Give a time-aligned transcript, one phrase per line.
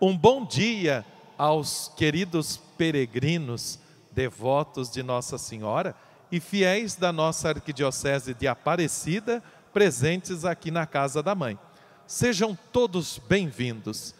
[0.00, 1.06] Um bom dia
[1.38, 3.78] aos queridos peregrinos,
[4.10, 5.94] devotos de Nossa Senhora
[6.30, 9.40] e fiéis da nossa Arquidiocese de Aparecida,
[9.72, 11.56] presentes aqui na Casa da Mãe.
[12.04, 14.12] Sejam todos bem-vindos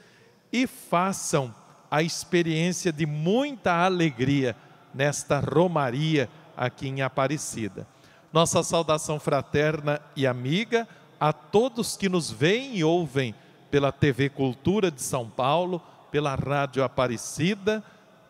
[0.52, 1.52] e façam
[1.90, 4.54] a experiência de muita alegria
[4.94, 7.88] nesta Romaria aqui em Aparecida.
[8.32, 10.86] Nossa saudação fraterna e amiga
[11.18, 13.34] a todos que nos veem e ouvem
[13.74, 17.82] pela TV Cultura de São Paulo, pela Rádio Aparecida,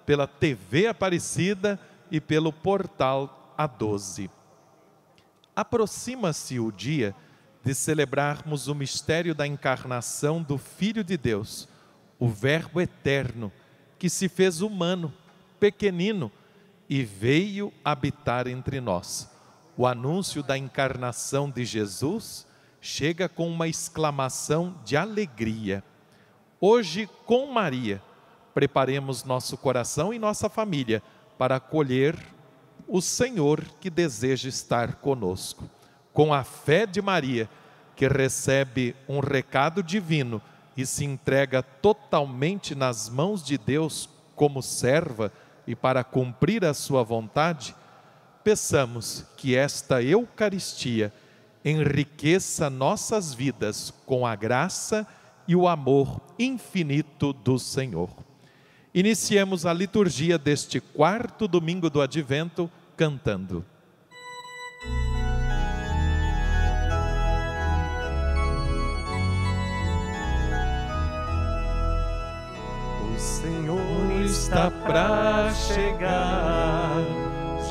[0.07, 1.79] pela TV Aparecida
[2.11, 4.31] e pelo portal A12.
[5.55, 7.15] Aproxima-se o dia
[7.63, 11.69] de celebrarmos o mistério da encarnação do Filho de Deus,
[12.19, 13.53] o Verbo eterno,
[13.99, 15.13] que se fez humano,
[15.61, 16.33] pequenino,
[16.89, 19.31] e veio habitar entre nós.
[19.77, 22.47] O anúncio da encarnação de Jesus
[22.85, 25.83] chega com uma exclamação de alegria.
[26.61, 28.01] Hoje, com Maria,
[28.53, 31.03] preparemos nosso coração e nossa família
[31.39, 32.15] para acolher
[32.87, 35.65] o Senhor que deseja estar conosco.
[36.13, 37.49] Com a fé de Maria,
[37.97, 40.43] que recebe um recado divino
[40.77, 45.33] e se entrega totalmente nas mãos de Deus como serva
[45.67, 47.75] e para cumprir a sua vontade,
[48.45, 51.11] peçamos que esta Eucaristia
[51.65, 55.07] enriqueça nossas vidas com a graça
[55.49, 58.11] e o amor infinito do Senhor.
[58.93, 63.65] Iniciemos a liturgia deste quarto domingo do Advento cantando.
[73.13, 77.24] O Senhor está para chegar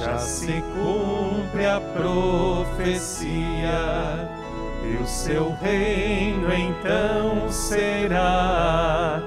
[0.04, 3.32] já se cumpre a profecia,
[4.84, 9.22] e o seu reino então será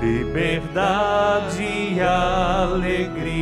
[0.00, 3.40] liberdade e alegria,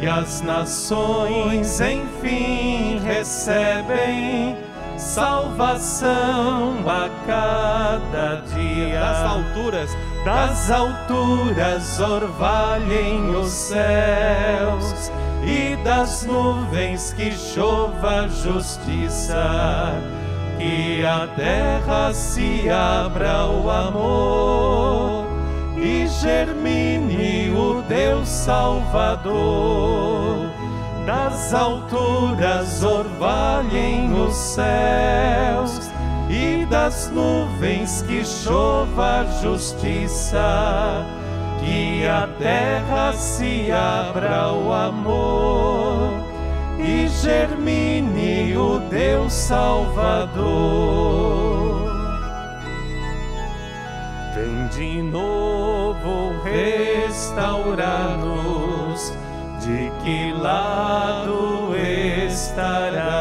[0.00, 4.54] e as nações enfim recebem
[4.98, 9.00] salvação a cada dia.
[9.00, 15.10] Das alturas, das alturas orvalhem os céus
[15.44, 19.94] e das nuvens que chova justiça,
[20.58, 25.26] que a terra se abra o amor
[25.76, 29.32] e germine o Deus Salvador.
[31.04, 35.90] Das alturas orvalhem os céus
[36.30, 41.04] e das nuvens que chova justiça
[41.62, 46.10] que a terra se abra o amor
[46.78, 50.32] e germine o Deus Salvador.
[54.34, 59.12] Vem de novo restaurar-nos,
[59.60, 61.72] de que lado
[62.26, 63.12] estarás?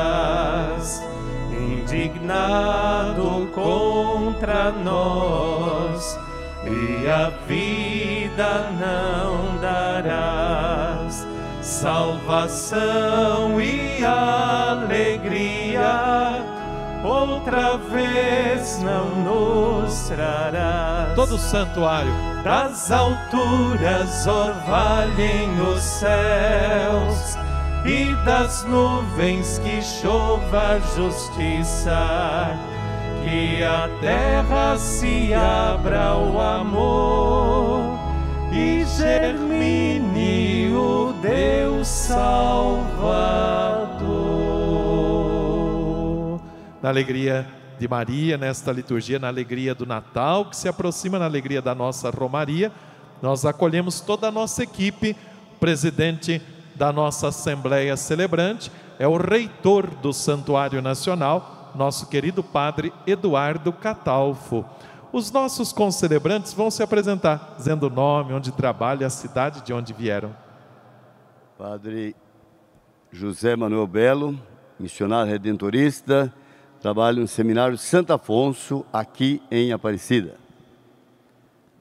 [1.52, 6.18] Indignado contra nós
[6.66, 7.91] e a vida
[8.79, 11.27] não darás
[11.61, 15.81] salvação e alegria.
[17.03, 21.15] Outra vez não nos trarás.
[21.15, 22.11] Todo o santuário
[22.43, 27.37] das alturas orvalhem os céus
[27.85, 32.55] e das nuvens que chova justiça
[33.23, 37.80] que a terra se abra o amor
[38.51, 42.51] e germine o Deus Salvador.
[46.81, 47.47] Na alegria
[47.79, 52.09] de Maria, nesta liturgia, na alegria do Natal, que se aproxima na alegria da nossa
[52.09, 52.72] Romaria,
[53.22, 55.16] nós acolhemos toda a nossa equipe,
[55.56, 56.41] o presidente
[56.75, 64.66] da nossa Assembleia Celebrante, é o reitor do Santuário Nacional, nosso querido padre Eduardo Catalfo.
[65.13, 69.91] Os nossos concelebrantes vão se apresentar, dizendo o nome, onde trabalha, a cidade de onde
[69.91, 70.34] vieram.
[71.58, 72.16] Padre
[73.11, 74.40] José Manuel Belo,
[74.79, 76.34] missionário redentorista,
[76.79, 80.37] trabalho no Seminário Santo Afonso, aqui em Aparecida.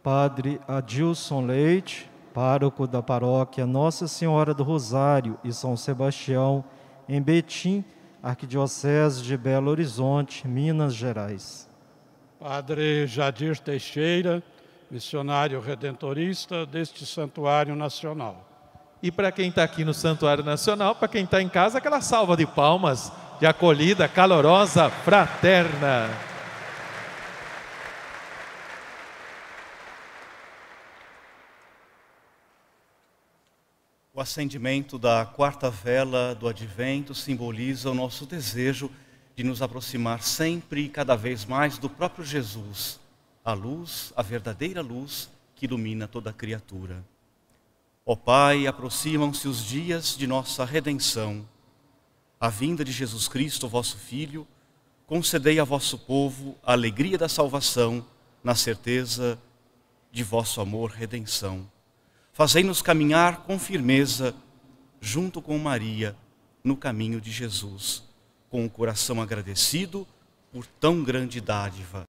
[0.02, 6.64] Padre Adilson Leite, pároco da paróquia Nossa Senhora do Rosário e São Sebastião,
[7.08, 7.84] em Betim,
[8.20, 11.69] Arquidiocese de Belo Horizonte, Minas Gerais.
[12.40, 14.42] Padre Jadir Teixeira,
[14.90, 18.48] missionário redentorista deste Santuário Nacional.
[19.02, 22.38] E para quem está aqui no Santuário Nacional, para quem está em casa, aquela salva
[22.38, 26.08] de palmas, de acolhida calorosa, fraterna.
[34.14, 39.09] O acendimento da quarta vela do advento simboliza o nosso desejo de
[39.44, 42.98] nos aproximar sempre e cada vez mais do próprio Jesus,
[43.44, 47.04] a luz, a verdadeira luz que ilumina toda criatura.
[48.04, 51.48] Ó Pai, aproximam-se os dias de nossa redenção.
[52.40, 54.46] A vinda de Jesus Cristo, vosso Filho,
[55.06, 58.04] concedei a vosso povo a alegria da salvação,
[58.42, 59.38] na certeza
[60.10, 61.70] de vosso amor redenção.
[62.32, 64.34] Fazei-nos caminhar com firmeza,
[65.00, 66.16] junto com Maria,
[66.64, 68.09] no caminho de Jesus
[68.50, 70.06] com o coração agradecido
[70.52, 72.04] por tão grande dádiva.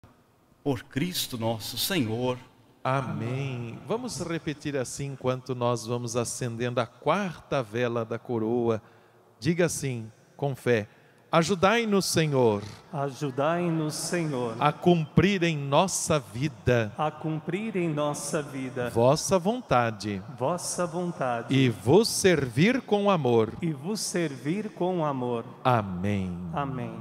[0.63, 2.37] Por Cristo nosso Senhor.
[2.83, 3.79] Amém.
[3.87, 8.81] Vamos repetir assim enquanto nós vamos acendendo a quarta vela da coroa.
[9.39, 10.89] Diga assim, com fé.
[11.31, 12.61] Ajudai-nos, Senhor.
[12.91, 14.53] Ajudai-nos, Senhor.
[14.59, 16.91] A cumprir em nossa vida.
[16.97, 18.89] A cumprir em nossa vida.
[18.89, 20.21] Vossa vontade.
[20.37, 21.55] Vossa vontade.
[21.55, 23.53] E vos servir com amor.
[23.61, 25.45] E vos servir com amor.
[25.63, 26.37] Amém.
[26.53, 26.99] Amém.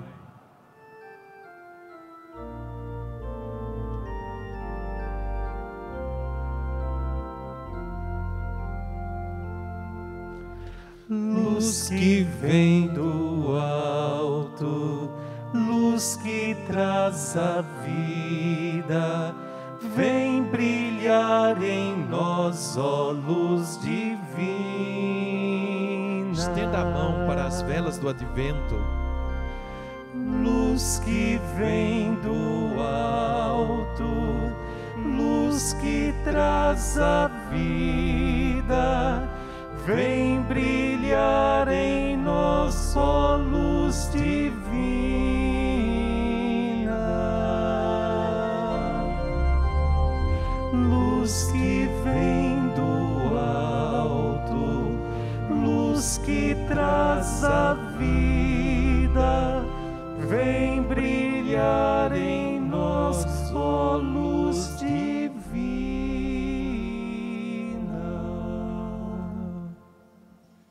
[11.13, 15.11] Luz que vem do alto,
[15.53, 19.35] luz que traz a vida,
[19.97, 24.31] vem brilhar em nós, ó luz divina.
[26.33, 28.77] Estenda a mão para as velas do advento.
[30.15, 34.05] Luz que vem do alto,
[34.97, 39.40] luz que traz a vida
[39.87, 44.51] Vem brilhar em nós, ó luz divina.
[50.73, 54.99] Luz que vem do alto,
[55.51, 59.65] luz que traz a vida.
[60.29, 62.50] Vem brilhar em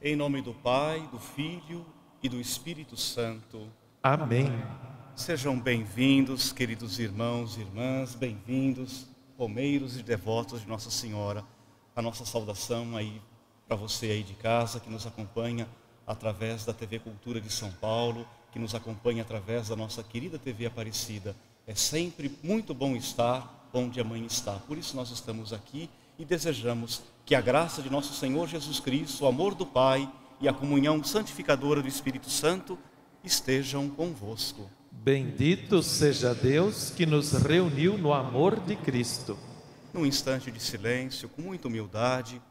[0.02, 1.86] Em nome do Pai, do Filho
[2.24, 3.68] e do Espírito Santo.
[4.02, 4.48] Amém.
[5.14, 9.08] Sejam bem-vindos, queridos irmãos e irmãs, bem-vindos,
[9.38, 11.44] romeiros e devotos de Nossa Senhora.
[11.94, 13.22] A nossa saudação aí
[13.68, 15.68] para você aí de casa que nos acompanha
[16.08, 20.66] através da TV Cultura de São Paulo, que nos acompanha através da nossa querida TV
[20.66, 21.36] Aparecida.
[21.68, 24.54] É sempre muito bom estar onde a mãe está.
[24.60, 29.24] Por isso nós estamos aqui e desejamos que a graça de nosso Senhor Jesus Cristo,
[29.24, 30.12] o amor do Pai
[30.42, 32.78] e a comunhão santificadora do Espírito Santo
[33.24, 34.70] estejam convosco.
[34.92, 39.40] Bendito seja Deus que nos reuniu no amor de Cristo.
[39.94, 42.42] Num instante de silêncio, com muita humildade,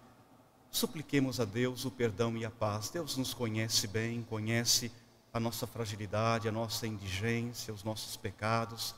[0.71, 2.88] supliquemos a Deus o perdão e a paz.
[2.88, 4.91] Deus nos conhece bem, conhece
[5.32, 8.94] a nossa fragilidade, a nossa indigência, os nossos pecados,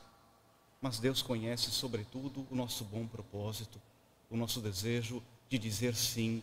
[0.81, 3.81] mas Deus conhece, sobretudo, o nosso bom propósito,
[4.31, 6.43] o nosso desejo de dizer sim,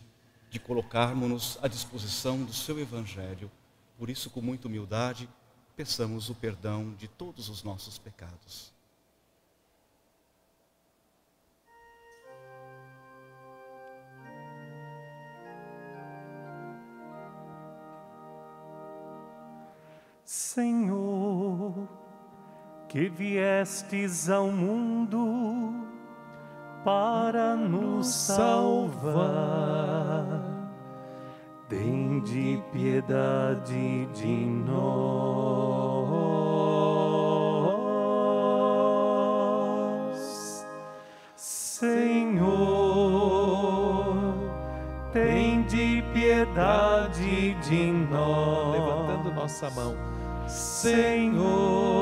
[0.50, 3.50] de colocarmos-nos à disposição do seu Evangelho.
[3.96, 5.28] Por isso, com muita humildade,
[5.74, 8.72] peçamos o perdão de todos os nossos pecados.
[20.24, 21.88] Senhor,
[22.88, 25.97] que viestes ao mundo
[26.84, 29.28] para nos salvar.
[31.68, 34.78] Tende piedade de nós,
[41.36, 42.48] Senhor.
[45.12, 48.72] Tende piedade de nós.
[48.72, 49.94] Levantando nossa mão,
[50.46, 51.98] Senhor.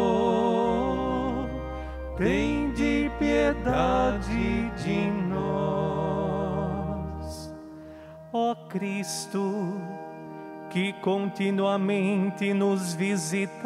[2.17, 6.35] Tende piedade de nós,
[8.33, 9.73] ó Cristo,
[10.71, 13.63] que continuamente nos visitais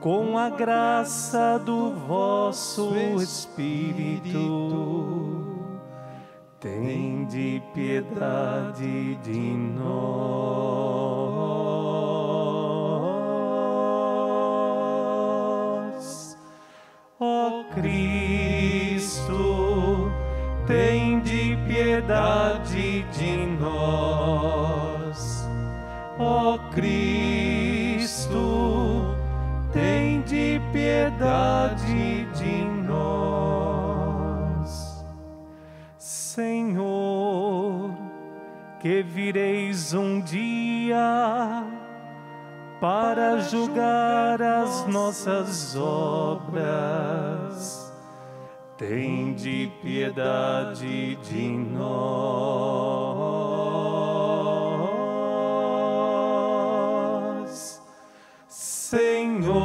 [0.00, 4.38] com a graça do vosso Espírito.
[6.60, 11.07] Tende piedade de nós.
[39.88, 41.64] Vireis um dia
[42.80, 47.28] para julgar as nossas obras.
[48.76, 51.88] Tende piedade de nós,
[58.48, 59.58] Senhor.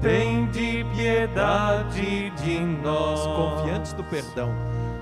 [0.00, 4.48] Tende piedade de nós, confiantes do perdão.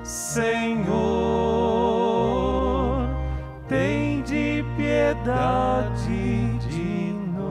[0.04, 1.95] Senhor,
[5.06, 7.46] piedade de nós.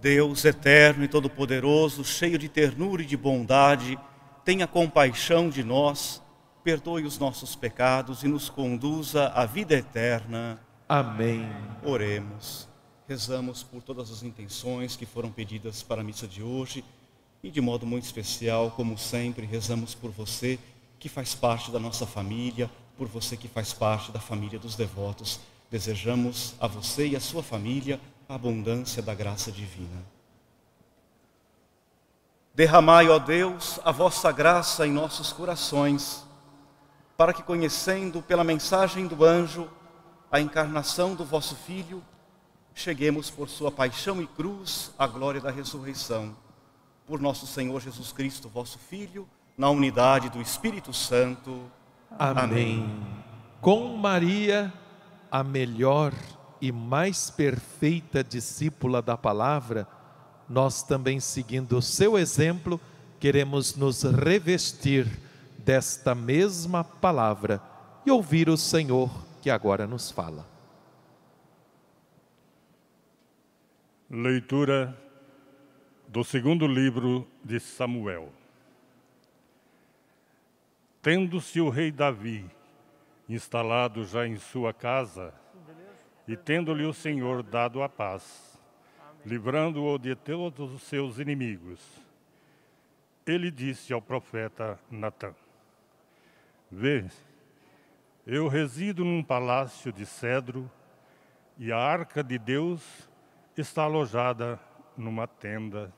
[0.00, 3.98] Deus eterno e todo-poderoso, cheio de ternura e de bondade,
[4.44, 6.22] tenha compaixão de nós,
[6.64, 10.58] perdoe os nossos pecados e nos conduza à vida eterna.
[10.88, 11.46] Amém.
[11.84, 12.66] Oremos.
[13.06, 16.82] Rezamos por todas as intenções que foram pedidas para a missa de hoje
[17.42, 20.58] e de modo muito especial, como sempre, rezamos por você
[20.98, 22.70] que faz parte da nossa família,
[23.02, 25.40] por você que faz parte da família dos devotos.
[25.68, 30.04] Desejamos a você e a sua família a abundância da graça divina.
[32.54, 36.24] Derramai, ó Deus, a vossa graça em nossos corações,
[37.16, 39.68] para que, conhecendo pela mensagem do anjo
[40.30, 42.04] a encarnação do vosso Filho,
[42.72, 46.36] cheguemos por sua paixão e cruz à glória da ressurreição.
[47.04, 49.28] Por nosso Senhor Jesus Cristo, vosso Filho,
[49.58, 51.68] na unidade do Espírito Santo.
[52.18, 52.44] Amém.
[52.44, 53.02] Amém.
[53.60, 54.72] Com Maria,
[55.30, 56.12] a melhor
[56.60, 59.86] e mais perfeita discípula da palavra,
[60.48, 62.80] nós também, seguindo o seu exemplo,
[63.18, 65.06] queremos nos revestir
[65.58, 67.60] desta mesma palavra
[68.04, 70.46] e ouvir o Senhor que agora nos fala.
[74.10, 74.96] Leitura
[76.06, 78.41] do segundo livro de Samuel.
[81.02, 82.48] Tendo-se o rei Davi
[83.28, 85.34] instalado já em sua casa,
[86.28, 88.56] e tendo-lhe o Senhor dado a paz,
[89.26, 91.80] livrando-o de todos os seus inimigos,
[93.26, 95.34] ele disse ao profeta Natã:
[96.70, 97.04] Vê,
[98.24, 100.70] eu resido num palácio de cedro,
[101.58, 103.10] e a arca de Deus
[103.56, 104.56] está alojada
[104.96, 105.92] numa tenda.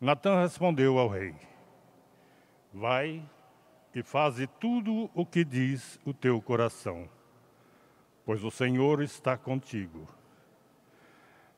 [0.00, 1.34] Natã respondeu ao rei:
[2.72, 3.22] Vai
[3.94, 7.08] e faze tudo o que diz o teu coração,
[8.24, 10.08] pois o Senhor está contigo.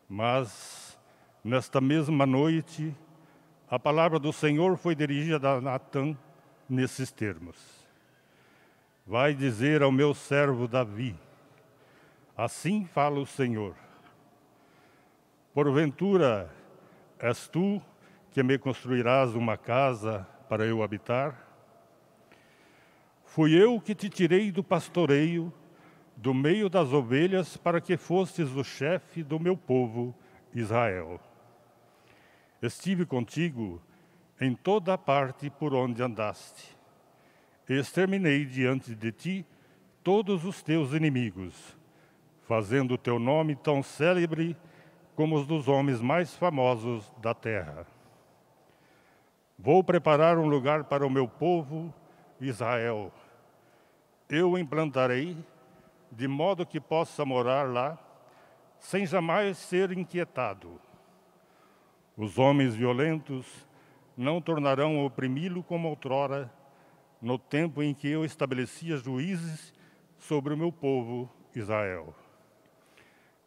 [0.08, 0.98] Mas,
[1.42, 2.94] nesta mesma noite,
[3.68, 6.16] a palavra do Senhor foi dirigida a Natã
[6.68, 7.56] nesses termos:
[9.06, 11.14] Vai dizer ao meu servo Davi:
[12.36, 13.74] Assim fala o Senhor
[15.54, 16.50] Porventura,
[17.16, 17.80] és tu
[18.32, 21.53] que me construirás uma casa para eu habitar?
[23.34, 25.52] Fui eu que te tirei do pastoreio,
[26.16, 30.14] do meio das ovelhas, para que fostes o chefe do meu povo,
[30.54, 31.18] Israel.
[32.62, 33.82] Estive contigo
[34.40, 36.76] em toda a parte por onde andaste.
[37.68, 39.46] Exterminei diante de ti
[40.04, 41.76] todos os teus inimigos,
[42.46, 44.56] fazendo o teu nome tão célebre
[45.16, 47.84] como os dos homens mais famosos da terra.
[49.58, 51.92] Vou preparar um lugar para o meu povo,
[52.40, 53.12] Israel.
[54.28, 55.36] Eu o implantarei,
[56.10, 57.98] de modo que possa morar lá,
[58.78, 60.80] sem jamais ser inquietado.
[62.16, 63.66] Os homens violentos
[64.16, 66.52] não tornarão oprimi-lo como outrora,
[67.20, 69.74] no tempo em que eu estabelecia juízes
[70.18, 72.14] sobre o meu povo Israel.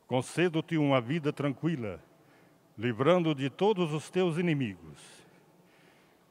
[0.08, 2.00] Concedo-te uma vida tranquila,
[2.78, 5.00] livrando de todos os teus inimigos.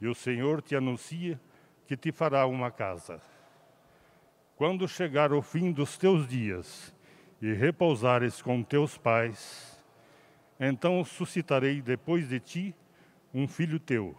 [0.01, 1.41] E o Senhor te anuncia
[1.87, 3.21] que te fará uma casa.
[4.57, 6.95] Quando chegar o fim dos teus dias
[7.43, 9.79] e repousares com teus pais,
[10.59, 12.75] então suscitarei depois de ti
[13.35, 14.17] um filho teu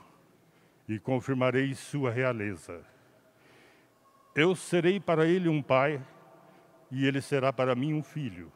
[0.88, 2.86] e confirmarei sua realeza.
[4.36, 6.00] Eu serei para ele um pai
[6.92, 8.52] e ele será para mim um filho.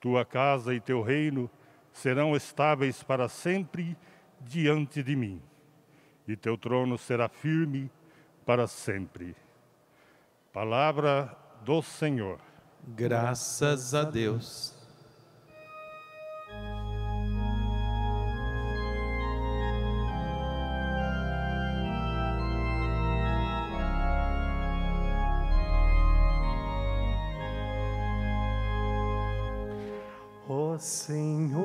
[0.00, 1.50] Tua casa e teu reino
[1.92, 3.96] serão estáveis para sempre
[4.40, 5.42] diante de mim,
[6.26, 7.90] e teu trono será firme
[8.46, 9.34] para sempre.
[10.52, 12.38] Palavra do Senhor.
[12.86, 14.82] Graças a Deus.
[30.82, 31.62] Senhor,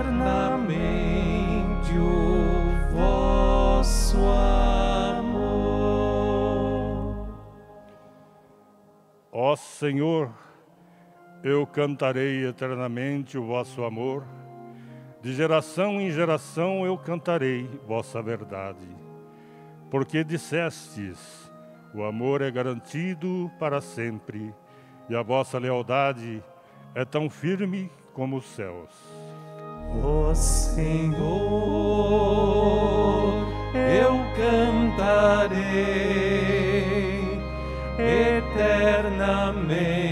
[1.96, 5.46] o vosso amor.
[9.32, 10.32] Ó Senhor,
[11.44, 14.26] eu cantarei eternamente o vosso amor,
[15.26, 18.88] de geração em geração eu cantarei vossa verdade.
[19.90, 21.18] Porque dissestes:
[21.96, 24.54] o amor é garantido para sempre,
[25.10, 26.44] e a vossa lealdade
[26.94, 28.92] é tão firme como os céus.
[30.04, 31.16] Ó Senhor,
[33.74, 35.66] eu cantarei
[37.98, 40.05] eternamente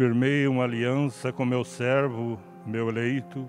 [0.00, 3.46] firmei uma aliança com meu servo, meu eleito,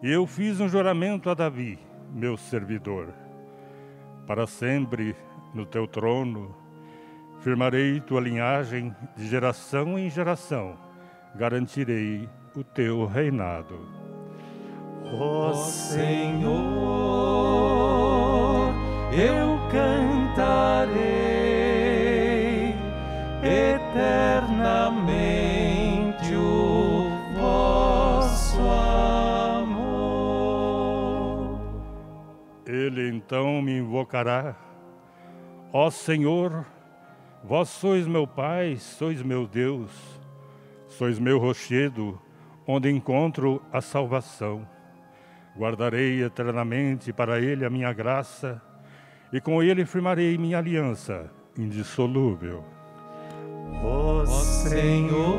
[0.00, 1.76] e eu fiz um juramento a Davi,
[2.14, 3.12] meu servidor.
[4.24, 5.16] Para sempre
[5.52, 6.54] no teu trono,
[7.40, 10.76] firmarei tua linhagem de geração em geração,
[11.34, 13.80] garantirei o teu reinado.
[15.12, 16.52] Ó Senhor,
[19.12, 21.08] eu cantarei
[23.42, 25.47] eternamente
[32.68, 34.54] Ele então me invocará,
[35.72, 36.66] ó Senhor,
[37.42, 39.90] vós sois meu Pai, sois meu Deus,
[40.86, 42.20] sois meu rochedo,
[42.66, 44.68] onde encontro a salvação.
[45.56, 48.60] Guardarei eternamente para ele a minha graça,
[49.32, 52.62] e com ele firmarei minha aliança indissolúvel.
[53.82, 55.38] Ó Senhor,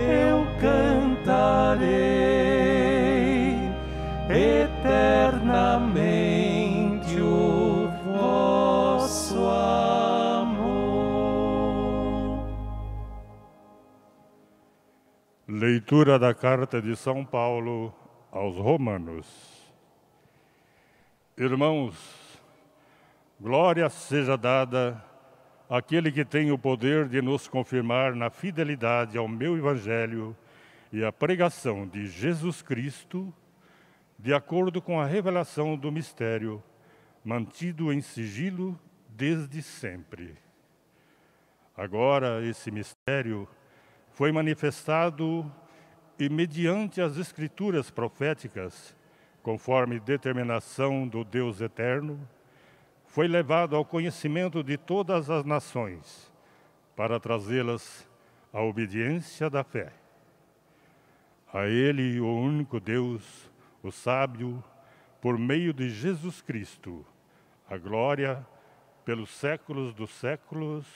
[0.00, 2.37] eu cantarei
[4.30, 5.88] eternamente
[7.20, 10.68] o vosso amor.
[15.48, 17.94] Leitura da carta de São Paulo
[18.30, 19.26] aos Romanos.
[21.36, 21.94] Irmãos,
[23.40, 25.02] glória seja dada
[25.70, 30.36] àquele que tem o poder de nos confirmar na fidelidade ao meu Evangelho
[30.92, 33.32] e à pregação de Jesus Cristo,
[34.18, 36.62] de acordo com a revelação do mistério,
[37.24, 38.78] mantido em sigilo
[39.08, 40.36] desde sempre.
[41.76, 43.48] Agora, esse mistério
[44.10, 45.50] foi manifestado
[46.18, 48.96] e, mediante as Escrituras proféticas,
[49.42, 52.18] conforme determinação do Deus eterno,
[53.06, 56.32] foi levado ao conhecimento de todas as nações,
[56.96, 58.08] para trazê-las
[58.52, 59.92] à obediência da fé.
[61.52, 63.47] A Ele, o único Deus,
[63.82, 64.62] o sábio,
[65.20, 67.04] por meio de Jesus Cristo,
[67.68, 68.46] a glória
[69.04, 70.86] pelos séculos dos séculos.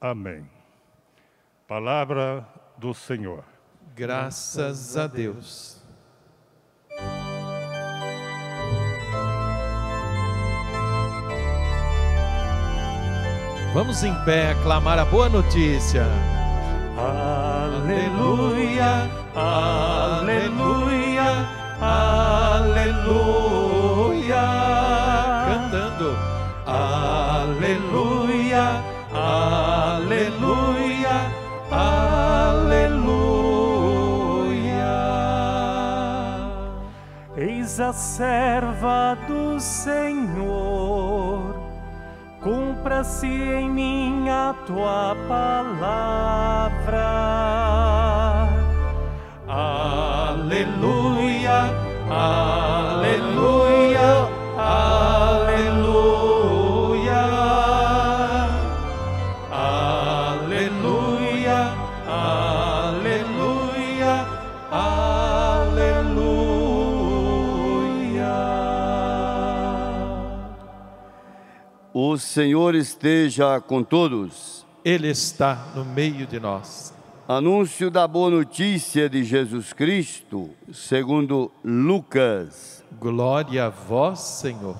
[0.00, 0.48] Amém.
[1.66, 3.44] Palavra do Senhor.
[3.94, 5.82] Graças a Deus.
[13.74, 16.06] Vamos em pé aclamar a boa notícia.
[16.98, 20.77] Aleluia, aleluia,
[23.08, 24.44] aleluia.
[25.46, 26.16] Cantando.
[26.66, 31.16] Aleluia, aleluia,
[31.70, 33.28] aleluia.
[37.36, 41.60] Eis a serva do Senhor,
[42.42, 47.08] cumpra-se em mim a tua palavra.
[49.48, 51.27] Aleluia,
[52.10, 53.68] aleluia,
[54.56, 55.88] aleluia.
[60.40, 61.74] Aleluia,
[62.06, 63.48] aleluia,
[64.70, 66.08] aleluia.
[71.92, 74.66] O Senhor esteja com todos.
[74.84, 76.94] Ele está no meio de nós.
[77.30, 82.82] Anúncio da boa notícia de Jesus Cristo, segundo Lucas.
[82.98, 84.78] Glória a vós, Senhor.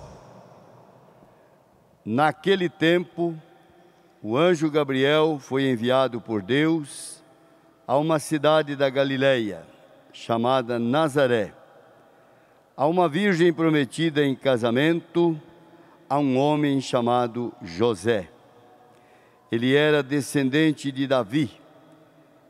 [2.03, 3.37] Naquele tempo,
[4.23, 7.23] o anjo Gabriel foi enviado por Deus
[7.87, 9.67] a uma cidade da Galileia,
[10.11, 11.53] chamada Nazaré,
[12.75, 15.39] a uma virgem prometida em casamento
[16.09, 18.31] a um homem chamado José.
[19.53, 21.68] Ele era descendente de Davi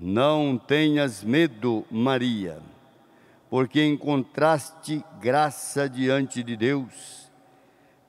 [0.00, 2.58] Não tenhas medo, Maria,
[3.50, 7.30] porque encontraste graça diante de Deus.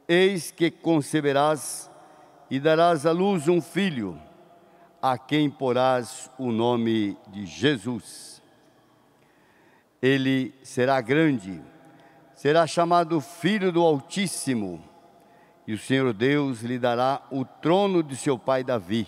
[0.07, 1.91] Eis que conceberás
[2.49, 4.17] e darás à luz um filho,
[5.01, 8.41] a quem porás o nome de Jesus.
[10.01, 11.61] Ele será grande,
[12.33, 14.81] será chamado Filho do Altíssimo
[15.67, 19.07] e o Senhor Deus lhe dará o trono de seu pai Davi.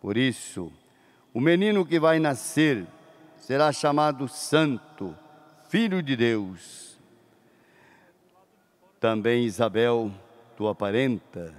[0.00, 0.72] Por isso,
[1.34, 2.86] o menino que vai nascer
[3.36, 5.16] será chamado Santo,
[5.68, 6.98] Filho de Deus.
[9.00, 10.10] Também Isabel,
[10.56, 11.54] tua parenta,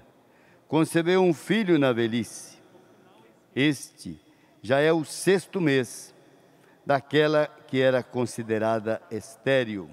[0.67, 2.57] concebeu um filho na velhice.
[3.55, 4.19] Este
[4.61, 6.13] já é o sexto mês
[6.85, 9.89] daquela que era considerada estéril.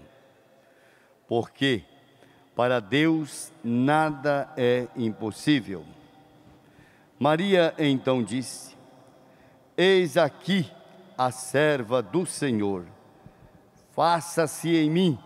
[1.28, 1.84] Porque
[2.54, 5.84] para Deus nada é impossível.
[7.18, 8.76] Maria então disse:
[9.76, 10.70] Eis aqui
[11.16, 12.86] a serva do Senhor.
[13.94, 15.18] Faça-se em mim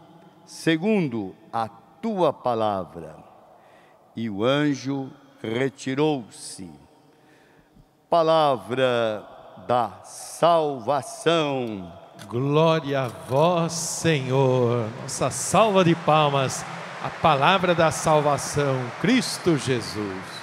[0.47, 3.17] segundo a tua palavra.
[4.15, 5.11] E o anjo
[5.43, 6.71] retirou-se.
[8.09, 9.27] Palavra
[9.67, 11.93] da salvação.
[12.29, 14.89] Glória a vós, Senhor.
[15.03, 16.65] Nossa salva de palmas
[17.03, 20.40] a palavra da salvação, Cristo Jesus.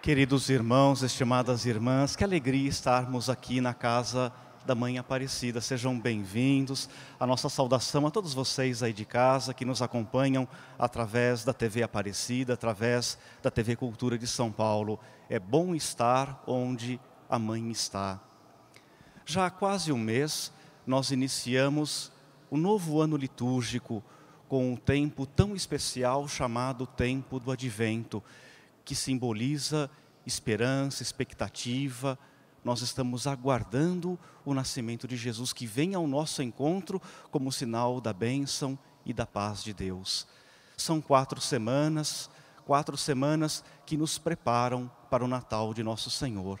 [0.00, 4.32] Queridos irmãos, estimadas irmãs, que alegria estarmos aqui na casa
[4.64, 5.60] da Mãe Aparecida.
[5.60, 6.88] Sejam bem-vindos.
[7.18, 10.46] A nossa saudação a todos vocês aí de casa que nos acompanham
[10.78, 15.00] através da TV Aparecida, através da TV Cultura de São Paulo.
[15.28, 18.20] É bom estar onde a Mãe está.
[19.26, 20.52] Já há quase um mês,
[20.86, 22.12] nós iniciamos
[22.48, 24.02] o novo ano litúrgico
[24.48, 28.22] com um tempo tão especial chamado tempo do advento,
[28.88, 29.90] que simboliza
[30.24, 32.18] esperança, expectativa.
[32.64, 36.98] Nós estamos aguardando o nascimento de Jesus que vem ao nosso encontro
[37.30, 40.26] como sinal da bênção e da paz de Deus.
[40.74, 42.30] São quatro semanas,
[42.64, 46.58] quatro semanas que nos preparam para o Natal de nosso Senhor.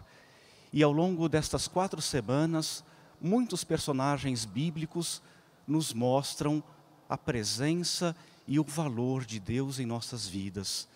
[0.70, 2.84] E ao longo destas quatro semanas,
[3.18, 5.22] muitos personagens bíblicos
[5.66, 6.62] nos mostram
[7.08, 8.14] a presença
[8.46, 10.86] e o valor de Deus em nossas vidas.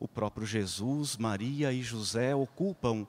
[0.00, 3.06] O próprio Jesus, Maria e José ocupam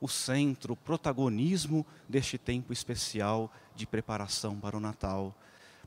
[0.00, 5.34] o centro, o protagonismo deste tempo especial de preparação para o Natal.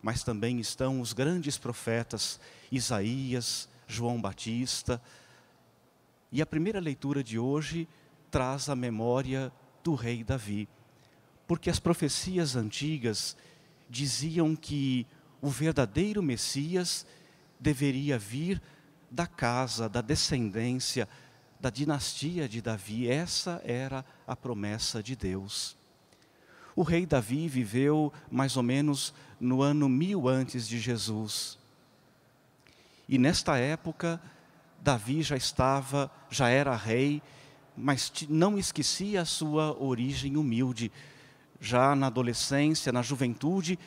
[0.01, 2.37] Mas também estão os grandes profetas
[2.69, 5.01] Isaías, João Batista.
[6.33, 7.87] E a primeira leitura de hoje
[8.29, 9.49] traz a memória
[9.81, 10.67] do rei Davi.
[11.47, 13.37] Porque as profecias antigas
[13.89, 15.07] diziam que
[15.41, 17.05] o verdadeiro Messias
[17.57, 18.61] deveria vir
[19.11, 21.07] da casa, da descendência,
[21.59, 23.07] da dinastia de Davi.
[23.07, 25.77] Essa era a promessa de Deus.
[26.75, 31.57] O rei Davi viveu mais ou menos no ano mil antes de Jesus.
[33.07, 34.21] E nesta época,
[34.81, 37.21] Davi já estava, já era rei,
[37.75, 40.91] mas não esquecia a sua origem humilde
[41.59, 43.77] já na adolescência, na juventude,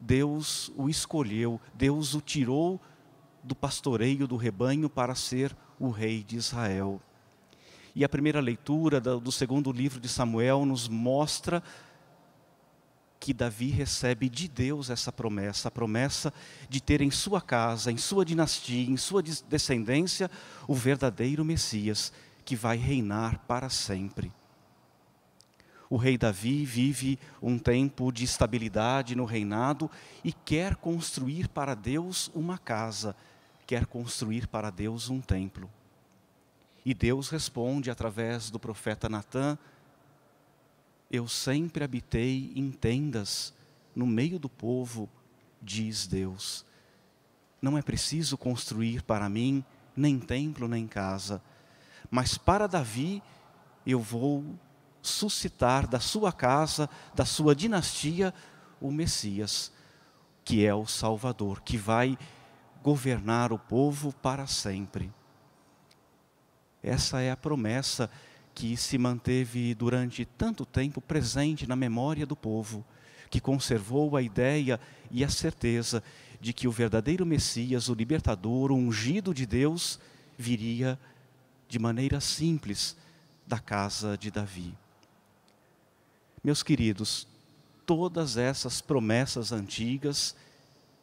[0.00, 2.80] Deus o escolheu, Deus o tirou
[3.46, 7.00] do pastoreio do rebanho para ser o rei de Israel.
[7.94, 11.62] E a primeira leitura do segundo livro de Samuel nos mostra
[13.18, 16.32] que Davi recebe de Deus essa promessa, a promessa
[16.68, 20.30] de ter em sua casa, em sua dinastia, em sua descendência,
[20.68, 22.12] o verdadeiro Messias
[22.44, 24.32] que vai reinar para sempre.
[25.88, 29.90] O rei Davi vive um tempo de estabilidade no reinado
[30.22, 33.14] e quer construir para Deus uma casa,
[33.66, 35.70] quer construir para Deus um templo.
[36.84, 39.58] E Deus responde através do profeta Natã:
[41.10, 43.52] Eu sempre habitei em tendas
[43.94, 45.08] no meio do povo,
[45.60, 46.64] diz Deus.
[47.60, 49.64] Não é preciso construir para mim
[49.96, 51.42] nem templo nem casa,
[52.10, 53.22] mas para Davi
[53.84, 54.44] eu vou
[55.00, 58.34] suscitar da sua casa, da sua dinastia,
[58.80, 59.72] o Messias,
[60.44, 62.18] que é o Salvador, que vai
[62.86, 65.12] governar o povo para sempre.
[66.80, 68.08] Essa é a promessa
[68.54, 72.86] que se manteve durante tanto tempo presente na memória do povo,
[73.28, 74.78] que conservou a ideia
[75.10, 76.00] e a certeza
[76.40, 79.98] de que o verdadeiro Messias, o libertador, o ungido de Deus,
[80.38, 80.96] viria
[81.68, 82.96] de maneira simples
[83.44, 84.72] da casa de Davi.
[86.40, 87.26] Meus queridos,
[87.84, 90.36] todas essas promessas antigas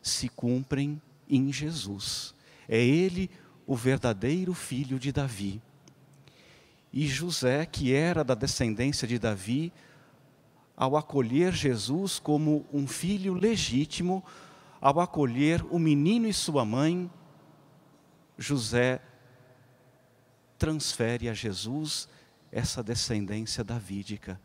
[0.02, 2.34] se cumprem em Jesus.
[2.68, 3.30] É Ele
[3.66, 5.62] o verdadeiro filho de Davi.
[6.92, 9.74] E José, que era da descendência de Davi,
[10.76, 14.24] ao acolher Jesus como um filho legítimo,
[14.80, 17.10] ao acolher o menino e sua mãe,
[18.38, 19.02] José
[20.58, 22.08] transfere a Jesus
[22.52, 24.40] essa descendência davídica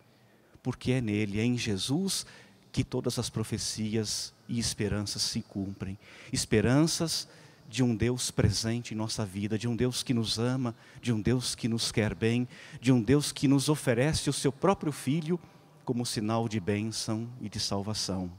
[0.63, 2.27] porque é nele, é em Jesus,
[2.73, 5.99] que todas as profecias e esperanças se cumprem.
[6.33, 7.29] Esperanças
[7.69, 11.21] de um Deus presente em nossa vida, de um Deus que nos ama, de um
[11.21, 12.49] Deus que nos quer bem,
[12.81, 15.39] de um Deus que nos oferece o seu próprio Filho
[15.85, 18.31] como sinal de bênção e de salvação.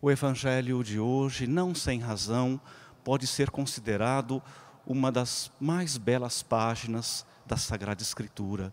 [0.00, 2.60] O Evangelho de hoje, não sem razão,
[3.02, 4.42] pode ser considerado
[4.86, 8.72] uma das mais belas páginas da Sagrada Escritura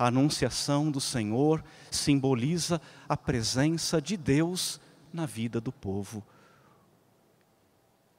[0.00, 4.80] a anunciação do Senhor simboliza a presença de Deus
[5.12, 6.24] na vida do povo.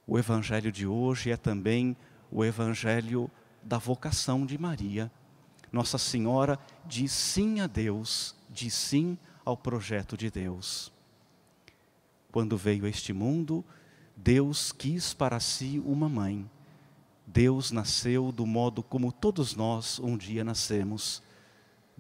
[0.06, 1.98] O evangelho de hoje é também
[2.32, 3.32] o evangelho
[3.64, 5.12] da vocação de Maria.
[5.72, 10.94] Nossa Senhora diz sim a Deus, diz sim ao projeto de Deus.
[12.32, 13.66] Quando veio a este mundo,
[14.16, 16.48] Deus quis para si uma mãe.
[17.26, 21.24] Deus nasceu do modo como todos nós um dia nascemos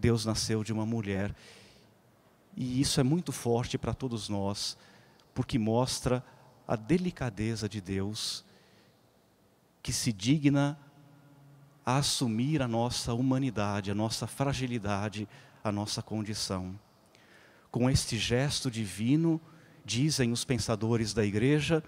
[0.01, 1.33] Deus nasceu de uma mulher.
[2.57, 4.75] E isso é muito forte para todos nós,
[5.31, 6.25] porque mostra
[6.67, 8.43] a delicadeza de Deus,
[9.83, 10.77] que se digna
[11.85, 15.27] a assumir a nossa humanidade, a nossa fragilidade,
[15.63, 16.77] a nossa condição.
[17.69, 19.39] Com este gesto divino,
[19.85, 21.83] dizem os pensadores da igreja,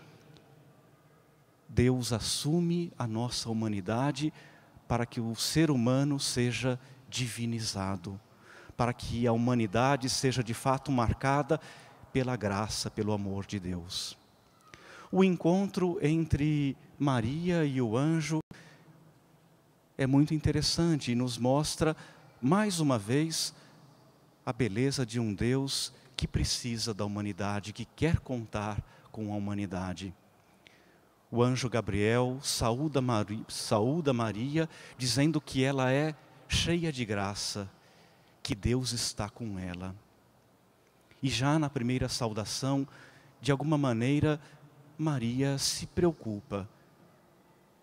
[1.68, 4.32] Deus assume a nossa humanidade
[4.88, 6.80] para que o ser humano seja
[7.14, 8.20] divinizado,
[8.76, 11.62] para que a humanidade seja de fato marcada
[12.12, 14.18] pela graça, pelo amor de Deus.
[15.12, 18.40] O encontro entre Maria e o anjo
[19.96, 21.96] é muito interessante e nos mostra,
[22.42, 23.54] mais uma vez,
[24.44, 30.12] a beleza de um Deus que precisa da humanidade, que quer contar com a humanidade.
[31.30, 36.16] O anjo Gabriel saúda Maria, saúda Maria dizendo que ela é
[36.54, 37.70] cheia de graça,
[38.42, 39.96] que Deus está com ela.
[41.22, 42.88] E já na primeira saudação,
[43.42, 44.40] de alguma maneira,
[44.98, 46.70] Maria se preocupa.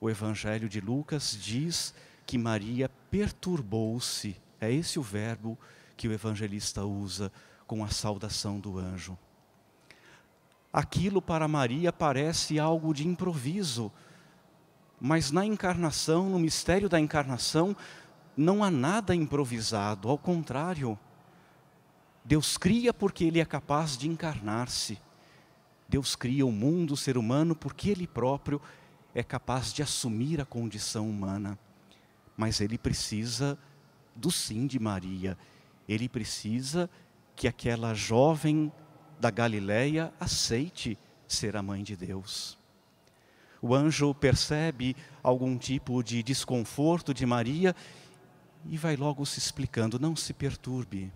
[0.01, 1.93] O Evangelho de Lucas diz
[2.25, 5.59] que Maria perturbou-se, é esse o verbo
[5.97, 7.31] que o evangelista usa
[7.67, 9.19] com a saudação do anjo.
[10.73, 13.93] Aquilo para Maria parece algo de improviso,
[15.01, 17.77] mas na encarnação, no mistério da encarnação,
[18.41, 20.99] não há nada improvisado, ao contrário.
[22.25, 24.99] Deus cria porque Ele é capaz de encarnar-se.
[25.89, 28.61] Deus cria o mundo, o ser humano, porque Ele próprio
[29.15, 31.59] é capaz de assumir a condição humana.
[32.37, 33.59] Mas Ele precisa
[34.17, 35.37] do sim de Maria.
[35.87, 36.89] Ele precisa
[37.37, 38.73] que aquela jovem
[39.19, 40.99] da Galileia aceite
[41.29, 42.59] ser a mãe de Deus.
[43.61, 47.77] O anjo percebe algum tipo de desconforto de Maria
[48.67, 49.99] e vai logo se explicando.
[49.99, 51.13] Não se perturbe.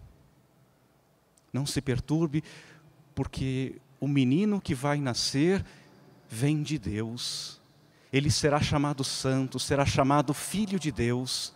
[1.52, 2.42] Não se perturbe,
[3.14, 5.64] porque o menino que vai nascer
[6.28, 7.60] vem de Deus.
[8.12, 11.52] Ele será chamado santo, será chamado filho de Deus.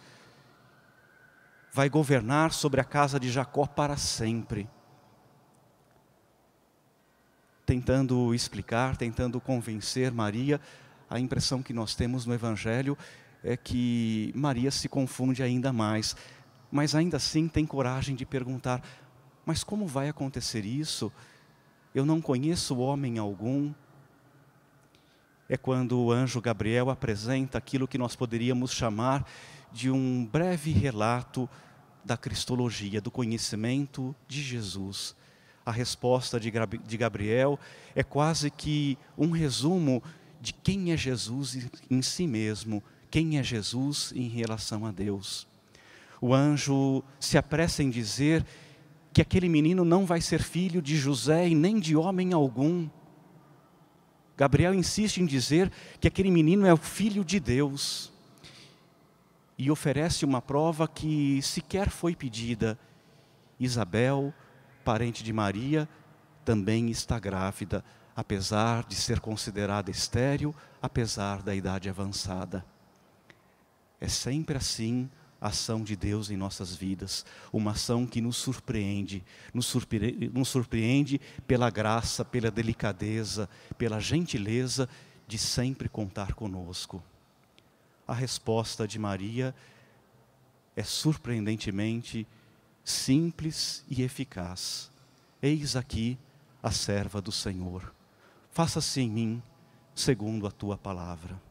[1.72, 4.68] Vai governar sobre a casa de Jacó para sempre.
[7.66, 10.60] Tentando explicar, tentando convencer Maria,
[11.10, 12.96] a impressão que nós temos no Evangelho
[13.42, 16.16] é que Maria se confunde ainda mais.
[16.70, 18.82] mas ainda assim tem coragem de perguntar:
[19.46, 21.10] mas como vai acontecer isso?
[21.94, 23.72] Eu não conheço homem algum.
[25.48, 29.26] É quando o anjo Gabriel apresenta aquilo que nós poderíamos chamar
[29.72, 31.48] de um breve relato
[32.04, 35.16] da cristologia, do conhecimento de Jesus.
[35.64, 37.58] A resposta de Gabriel
[37.94, 40.02] é quase que um resumo
[40.40, 45.46] de quem é Jesus em si mesmo, quem é Jesus em relação a Deus.
[46.20, 48.44] O anjo se apressa em dizer
[49.12, 52.88] que aquele menino não vai ser filho de José e nem de homem algum.
[54.36, 58.12] Gabriel insiste em dizer que aquele menino é o filho de Deus
[59.58, 62.78] e oferece uma prova que sequer foi pedida.
[63.58, 64.32] Isabel,
[64.84, 65.88] parente de Maria,
[66.44, 72.64] também está grávida, apesar de ser considerada estéril, apesar da idade avançada.
[74.00, 75.08] É sempre assim
[75.40, 80.48] a ação de Deus em nossas vidas, uma ação que nos surpreende, nos surpreende, nos
[80.48, 84.88] surpreende pela graça, pela delicadeza, pela gentileza
[85.26, 87.02] de sempre contar conosco.
[88.06, 89.54] A resposta de Maria
[90.74, 92.26] é surpreendentemente
[92.82, 94.90] simples e eficaz.
[95.42, 96.18] Eis aqui
[96.62, 97.94] a serva do Senhor.
[98.50, 99.42] Faça-se em mim
[99.94, 101.47] segundo a tua palavra.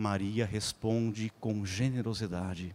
[0.00, 2.74] Maria responde com generosidade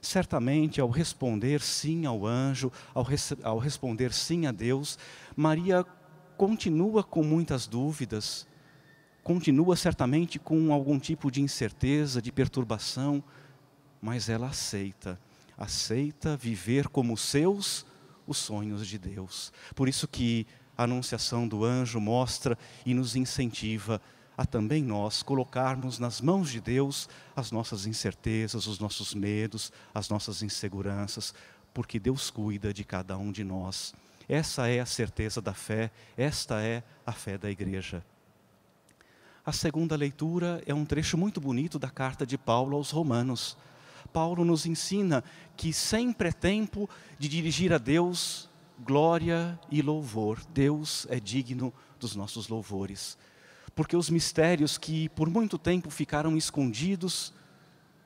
[0.00, 3.06] Certamente, ao responder sim ao anjo, ao,
[3.42, 4.98] ao responder sim a Deus,
[5.34, 5.82] Maria
[6.36, 8.46] continua com muitas dúvidas,
[9.22, 13.24] continua certamente com algum tipo de incerteza, de perturbação,
[14.00, 15.18] mas ela aceita,
[15.56, 17.86] aceita viver como seus
[18.26, 19.54] os sonhos de Deus.
[19.74, 24.02] Por isso que a anunciação do anjo mostra e nos incentiva
[24.36, 30.08] a também nós colocarmos nas mãos de Deus as nossas incertezas, os nossos medos, as
[30.08, 31.32] nossas inseguranças,
[31.72, 33.94] porque Deus cuida de cada um de nós.
[34.28, 38.04] Essa é a certeza da fé, esta é a fé da igreja.
[39.46, 43.56] A segunda leitura é um trecho muito bonito da carta de Paulo aos Romanos.
[44.12, 45.22] Paulo nos ensina
[45.56, 48.48] que sempre é tempo de dirigir a Deus
[48.82, 50.40] glória e louvor.
[50.52, 53.18] Deus é digno dos nossos louvores
[53.74, 57.32] porque os mistérios que por muito tempo ficaram escondidos,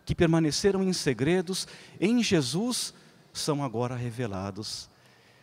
[0.05, 1.69] que permaneceram em segredos,
[2.01, 2.95] em Jesus
[3.33, 4.89] são agora revelados.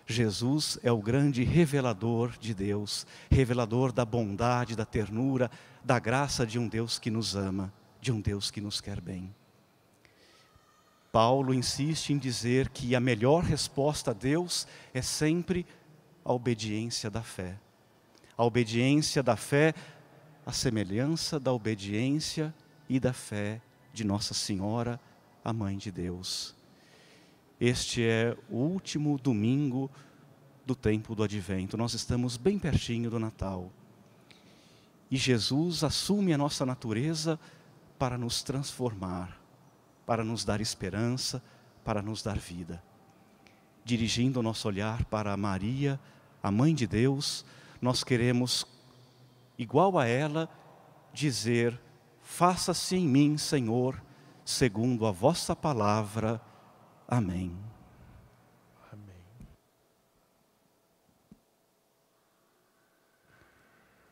[0.08, 5.50] Jesus é o grande revelador de Deus, revelador da bondade, da ternura,
[5.84, 9.34] da graça de um Deus que nos ama, de um Deus que nos quer bem.
[11.12, 15.66] Paulo insiste em dizer que a melhor resposta a Deus é sempre
[16.26, 17.58] a obediência da fé.
[18.38, 19.74] A obediência da fé
[20.46, 22.54] a semelhança da obediência
[22.88, 25.00] e da fé de Nossa Senhora,
[25.44, 26.54] a Mãe de Deus.
[27.60, 29.90] Este é o último domingo
[30.66, 31.78] do tempo do advento.
[31.78, 33.72] Nós estamos bem pertinho do Natal.
[35.10, 37.40] E Jesus assume a nossa natureza
[37.98, 39.40] para nos transformar,
[40.06, 41.42] para nos dar esperança,
[41.84, 42.84] para nos dar vida.
[43.84, 46.00] Dirigindo o nosso olhar para Maria,
[46.44, 47.46] a Mãe de Deus,
[47.82, 48.68] nós queremos
[49.58, 50.50] igual a ela,
[51.14, 51.80] dizer:
[52.22, 54.02] Faça-se em mim, Senhor,
[54.44, 56.42] segundo a vossa palavra.
[57.08, 57.56] Amém.
[58.92, 59.16] Amém.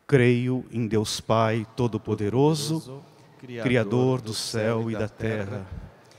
[0.07, 3.03] Creio em Deus Pai Todo-Poderoso,
[3.39, 5.67] Criador do céu e da terra,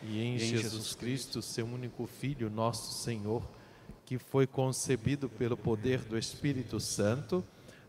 [0.02, 3.42] e em Jesus Cristo, seu único Filho, nosso Senhor,
[4.04, 7.42] que foi concebido pelo poder do Espírito Santo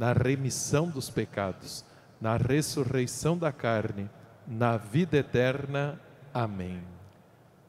[0.00, 1.84] na remissão dos pecados,
[2.18, 4.08] na ressurreição da carne,
[4.48, 6.00] na vida eterna.
[6.32, 6.82] Amém.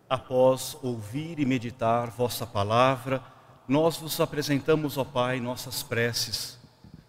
[0.09, 3.21] Após ouvir e meditar vossa palavra,
[3.67, 6.57] nós vos apresentamos, ó Pai, nossas preces,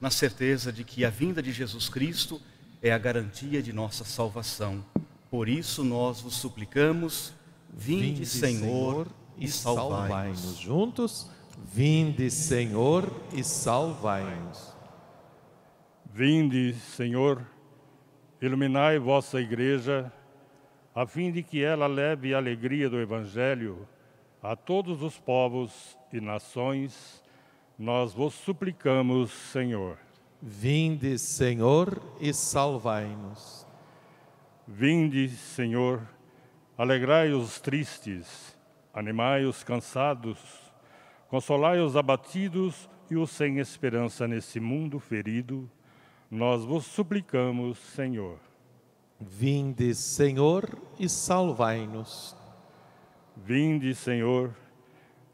[0.00, 2.42] na certeza de que a vinda de Jesus Cristo
[2.82, 4.84] é a garantia de nossa salvação.
[5.30, 7.32] Por isso nós vos suplicamos,
[7.72, 9.06] vinde, vinde Senhor,
[9.38, 10.40] e salvai-nos.
[10.40, 11.28] Salvai juntos,
[11.72, 14.71] vinde Senhor e salvai-nos.
[16.14, 17.42] Vinde, Senhor,
[18.38, 20.12] iluminai vossa igreja,
[20.94, 23.88] a fim de que ela leve a alegria do Evangelho
[24.42, 27.24] a todos os povos e nações,
[27.78, 29.96] nós vos suplicamos, Senhor.
[30.42, 33.66] Vinde, Senhor, e salvai-nos.
[34.68, 36.06] Vinde, Senhor,
[36.76, 38.54] alegrai os tristes,
[38.92, 40.38] animai os cansados,
[41.30, 45.70] consolai os abatidos e os sem esperança nesse mundo ferido.
[46.34, 48.38] Nós vos suplicamos, Senhor.
[49.20, 50.66] Vinde, Senhor,
[50.98, 52.34] e salvai-nos.
[53.36, 54.56] Vinde, Senhor,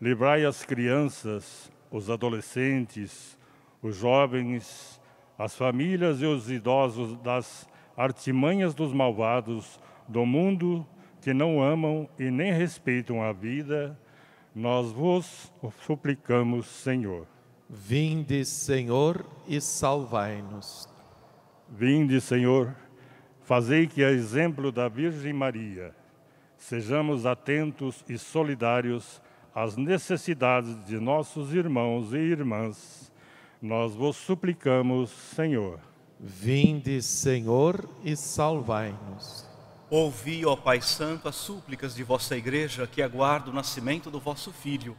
[0.01, 3.39] livrai as crianças, os adolescentes,
[3.81, 5.01] os jovens,
[5.39, 9.79] as famílias e os idosos das artimanhas dos malvados,
[10.09, 10.85] do mundo
[11.21, 13.97] que não amam e nem respeitam a vida,
[14.53, 15.53] nós vos
[15.87, 17.25] suplicamos, Senhor.
[17.71, 20.88] Vinde, Senhor, e salvai-nos.
[21.71, 22.75] Vinde, Senhor,
[23.43, 25.95] fazei que, a exemplo da Virgem Maria,
[26.57, 29.21] sejamos atentos e solidários
[29.55, 33.13] às necessidades de nossos irmãos e irmãs.
[33.61, 35.81] Nós vos suplicamos, Senhor.
[36.19, 39.47] Vinde, Senhor, e salvai-nos.
[39.91, 44.53] Ouvi, ó Pai Santo, as súplicas de vossa igreja que aguarda o nascimento do vosso
[44.53, 44.97] Filho,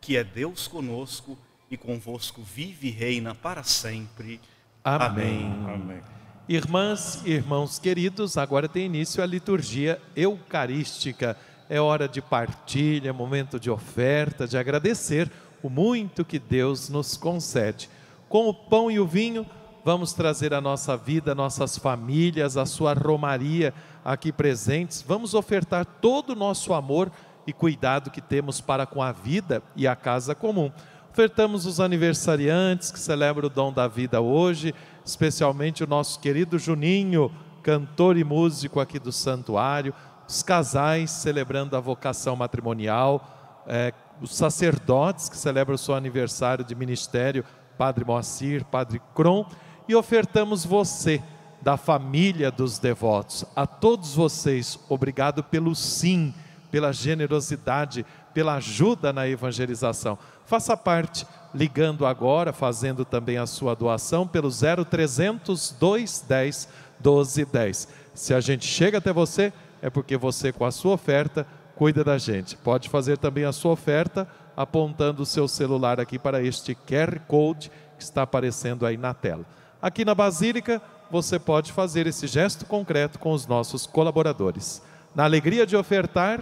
[0.00, 1.36] que é Deus conosco
[1.70, 4.40] e convosco vive e reina para sempre.
[4.84, 5.54] Amém.
[5.64, 6.02] Amém.
[6.48, 11.36] Irmãs e irmãos queridos, agora tem início a liturgia eucarística.
[11.70, 15.30] É hora de partilha, momento de oferta, de agradecer
[15.62, 17.88] o muito que Deus nos concede.
[18.28, 19.46] Com o pão e o vinho,
[19.84, 23.72] vamos trazer a nossa vida, nossas famílias, a sua romaria
[24.04, 25.00] aqui presentes.
[25.00, 27.10] Vamos ofertar todo o nosso amor
[27.46, 30.72] e cuidado que temos para com a vida e a casa comum.
[31.12, 37.30] Ofertamos os aniversariantes que celebram o dom da vida hoje, especialmente o nosso querido Juninho,
[37.62, 39.92] cantor e músico aqui do santuário,
[40.26, 43.92] os casais celebrando a vocação matrimonial, é,
[44.22, 47.44] os sacerdotes que celebram o seu aniversário de ministério,
[47.76, 49.44] Padre Moacir, Padre Cron,
[49.86, 51.22] e ofertamos você,
[51.60, 53.44] da família dos devotos.
[53.54, 56.32] A todos vocês, obrigado pelo sim,
[56.70, 60.18] pela generosidade, pela ajuda na evangelização.
[60.46, 66.68] Faça parte ligando agora, fazendo também a sua doação pelo 0300 210
[67.02, 67.88] 1210.
[68.14, 72.18] Se a gente chega até você, é porque você com a sua oferta cuida da
[72.18, 72.56] gente.
[72.56, 77.70] Pode fazer também a sua oferta apontando o seu celular aqui para este QR Code
[77.96, 79.44] que está aparecendo aí na tela.
[79.80, 80.80] Aqui na Basílica,
[81.10, 84.82] você pode fazer esse gesto concreto com os nossos colaboradores.
[85.14, 86.40] Na alegria de ofertar,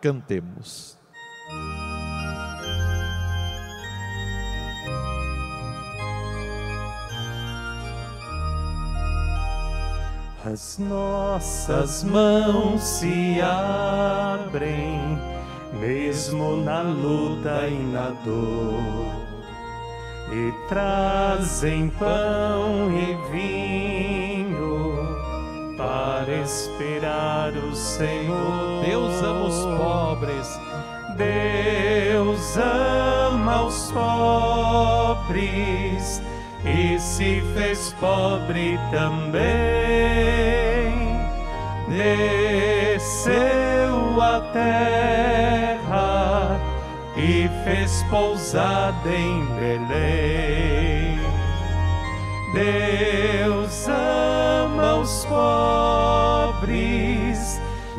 [0.00, 0.97] cantemos.
[10.52, 15.18] As nossas mãos se abrem,
[15.78, 19.28] mesmo na luta e na dor
[20.32, 24.96] e trazem pão e vinho
[25.76, 28.82] para esperar o Senhor.
[28.86, 30.58] Deus ama os pobres.
[31.14, 35.58] Deus ama os pobres
[36.64, 39.38] e se fez pobre também.
[41.88, 43.36] Desceu
[44.20, 45.88] a terra
[47.16, 51.18] e fez pousada em Belém.
[52.52, 56.68] Deus ama os pobres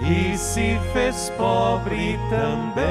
[0.02, 2.90] e se fez pobre também.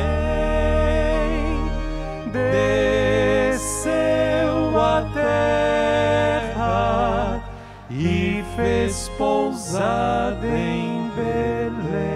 [2.33, 2.88] Desceu
[8.89, 12.09] e fez pousada em Belém.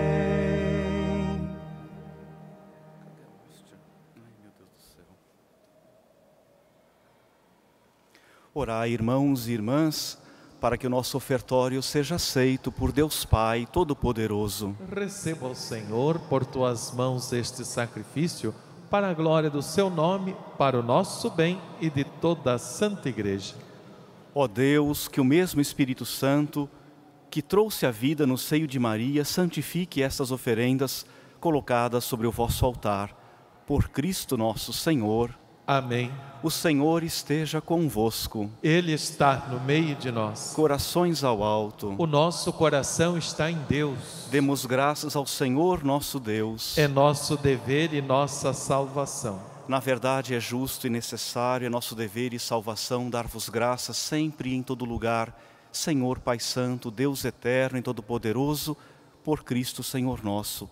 [8.54, 10.18] Orai, irmãos e irmãs,
[10.60, 14.76] para que o nosso ofertório seja aceito por Deus Pai Todo-Poderoso.
[14.90, 18.54] Receba o Senhor por tuas mãos este sacrifício,
[18.90, 23.08] para a glória do seu nome, para o nosso bem e de toda a Santa
[23.08, 23.71] Igreja.
[24.35, 26.68] Ó Deus, que o mesmo Espírito Santo,
[27.30, 31.05] que trouxe a vida no seio de Maria, santifique estas oferendas
[31.39, 33.14] colocadas sobre o vosso altar.
[33.66, 35.39] Por Cristo nosso Senhor.
[35.66, 36.11] Amém.
[36.43, 38.51] O Senhor esteja convosco.
[38.62, 40.53] Ele está no meio de nós.
[40.55, 41.95] Corações ao alto.
[41.99, 44.28] O nosso coração está em Deus.
[44.30, 46.76] Demos graças ao Senhor nosso Deus.
[46.76, 49.51] É nosso dever e nossa salvação.
[49.72, 54.54] Na verdade, é justo e necessário, é nosso dever e salvação dar-vos graças sempre e
[54.54, 55.34] em todo lugar,
[55.72, 58.76] Senhor Pai Santo, Deus eterno e todo-poderoso,
[59.24, 60.68] por Cristo Senhor nosso.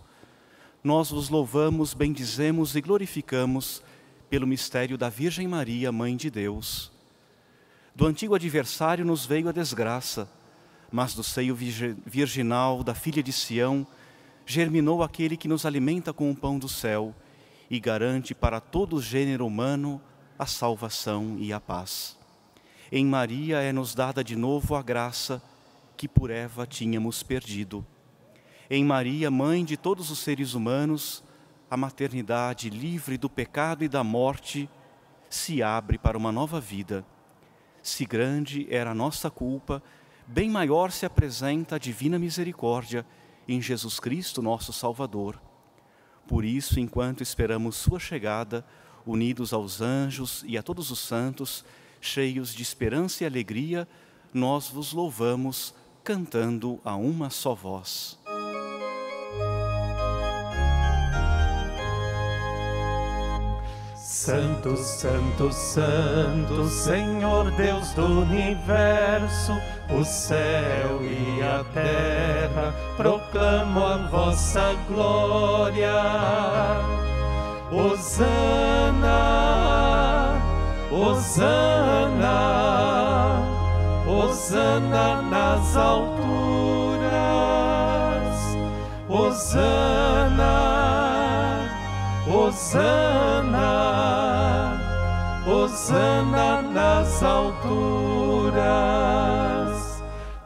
[0.84, 3.82] Nós vos louvamos, bendizemos e glorificamos
[4.28, 6.92] pelo mistério da Virgem Maria, Mãe de Deus.
[7.96, 10.28] Do antigo adversário nos veio a desgraça,
[10.92, 13.86] mas do seio virginal da filha de Sião
[14.44, 17.14] germinou aquele que nos alimenta com o pão do céu
[17.70, 20.02] e garante para todo o gênero humano
[20.36, 22.18] a salvação e a paz.
[22.90, 25.40] Em Maria é nos dada de novo a graça
[25.96, 27.86] que por Eva tínhamos perdido.
[28.68, 31.22] Em Maria, mãe de todos os seres humanos,
[31.70, 34.68] a maternidade livre do pecado e da morte
[35.28, 37.04] se abre para uma nova vida.
[37.82, 39.80] Se grande era a nossa culpa,
[40.26, 43.06] bem maior se apresenta a divina misericórdia
[43.46, 45.40] em Jesus Cristo, nosso Salvador.
[46.30, 48.64] Por isso, enquanto esperamos Sua chegada,
[49.04, 51.64] unidos aos anjos e a todos os santos,
[52.00, 53.88] cheios de esperança e alegria,
[54.32, 55.74] nós vos louvamos,
[56.04, 58.16] cantando a uma só voz.
[64.22, 69.58] Santo, Santo, Santo, Senhor Deus do universo,
[69.88, 75.90] o céu e a terra proclamam a vossa glória.
[77.72, 79.08] Hosana,
[80.92, 82.36] Hosana,
[84.06, 87.00] Hosana nas alturas.
[89.08, 90.39] Hosana.
[92.30, 93.58] Hosana,
[95.44, 98.60] Hosana nas alturas.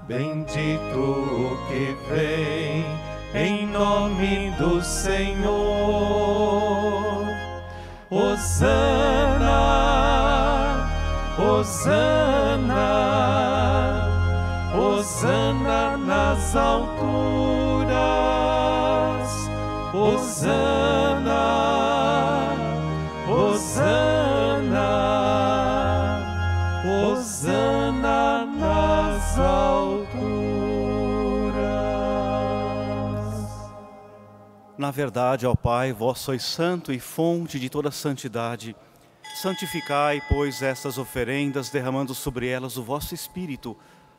[0.09, 2.87] Bendito o que vem
[3.35, 5.53] em nome do Senhor.
[8.11, 9.51] Hosana,
[11.39, 12.89] Hosana,
[14.74, 17.95] Hosana nas alturas.
[19.93, 21.14] Hosana.
[34.85, 38.76] Na verdade, ó Pai, vós sois santo e fonte de toda santidade.
[39.35, 43.74] Santificai, pois, estas oferendas, derramando sobre elas o vosso Espírito,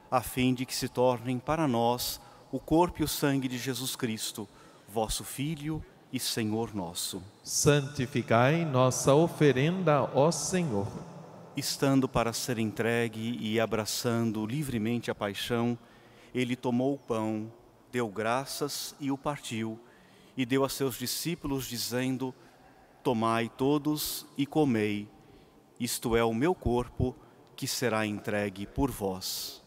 [0.09, 2.19] a fim de que se tornem para nós
[2.51, 4.49] o corpo e o sangue de Jesus Cristo,
[4.89, 7.21] vosso Filho e Senhor nosso.
[7.43, 10.87] Santificai nossa oferenda, ó Senhor.
[11.55, 15.77] Estando para ser entregue e abraçando livremente a paixão,
[16.33, 17.53] ele tomou o pão,
[17.91, 19.79] deu graças e o partiu
[20.37, 22.33] e deu a seus discípulos, dizendo:
[23.03, 25.07] Tomai todos e comei,
[25.79, 27.15] isto é o meu corpo
[27.55, 29.63] que será entregue por vós.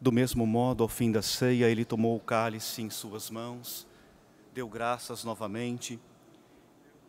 [0.00, 3.86] Do mesmo modo, ao fim da ceia, ele tomou o cálice em suas mãos,
[4.52, 5.98] deu graças novamente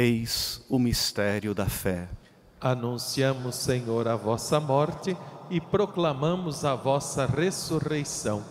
[0.00, 2.08] Eis o mistério da fé.
[2.60, 5.16] Anunciamos, Senhor, a vossa morte
[5.50, 8.44] e proclamamos a vossa ressurreição.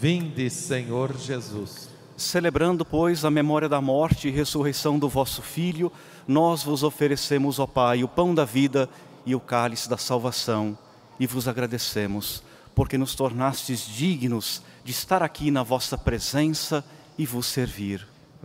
[0.00, 1.90] Vinde, Senhor Jesus.
[2.16, 5.92] Celebrando, pois, a memória da morte e ressurreição do vosso Filho,
[6.26, 8.88] nós vos oferecemos, ó Pai, o pão da vida
[9.26, 10.78] e o cálice da salvação,
[11.20, 12.42] e vos agradecemos,
[12.74, 16.82] porque nos tornastes dignos de estar aqui na vossa presença
[17.18, 18.15] e vos servir.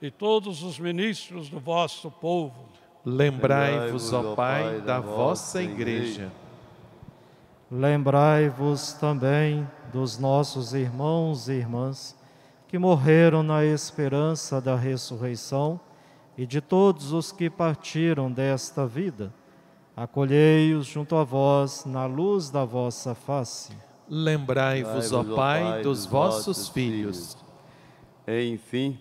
[0.00, 2.68] e todos os ministros do vosso povo.
[3.04, 6.30] Lembrai-vos, ó Pai, da vossa igreja.
[7.70, 12.16] Lembrai-vos também dos nossos irmãos e irmãs
[12.66, 15.80] que morreram na esperança da ressurreição
[16.36, 19.32] e de todos os que partiram desta vida.
[19.96, 23.72] Acolhei-os junto a vós na luz da vossa face.
[24.08, 27.36] Lembrai-vos, ó Pai, dos vossos filhos.
[28.26, 28.98] Enfim,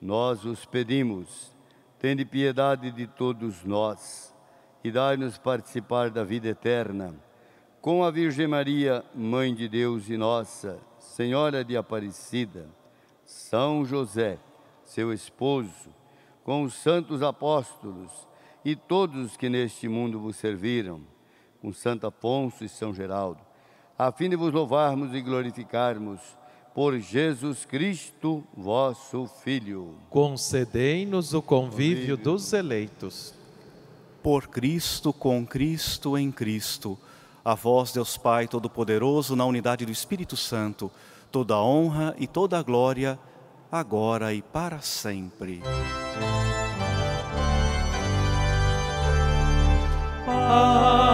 [0.00, 1.54] nós os pedimos,
[1.98, 4.34] tende piedade de todos nós
[4.84, 7.14] e dai-nos participar da vida eterna.
[7.80, 12.68] Com a Virgem Maria, Mãe de Deus e nossa, Senhora de Aparecida,
[13.24, 14.38] São José,
[14.84, 15.94] seu esposo,
[16.44, 18.10] com os santos apóstolos
[18.64, 21.02] e todos que neste mundo vos serviram,
[21.60, 23.40] com Santo Afonso e São Geraldo,
[23.98, 26.20] a fim de vos louvarmos e glorificarmos
[26.74, 29.94] por Jesus Cristo, vosso Filho.
[30.10, 33.34] Concedei-nos o convívio dos eleitos.
[34.22, 36.98] Por Cristo, com Cristo, em Cristo,
[37.44, 40.90] a vós, Deus Pai Todo-Poderoso, na unidade do Espírito Santo,
[41.32, 43.18] toda a honra e toda a glória,
[43.70, 45.62] agora e para sempre.
[50.26, 51.07] Amém.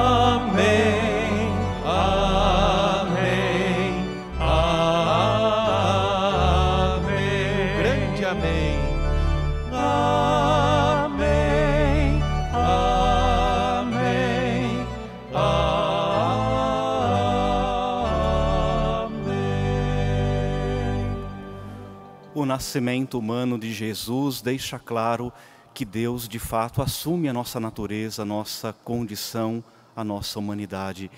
[22.54, 25.32] Nascimento humano de Jesus deixa claro
[25.74, 29.62] que Deus de fato assume a nossa natureza, a nossa condição,
[29.96, 31.10] a nossa humanidade.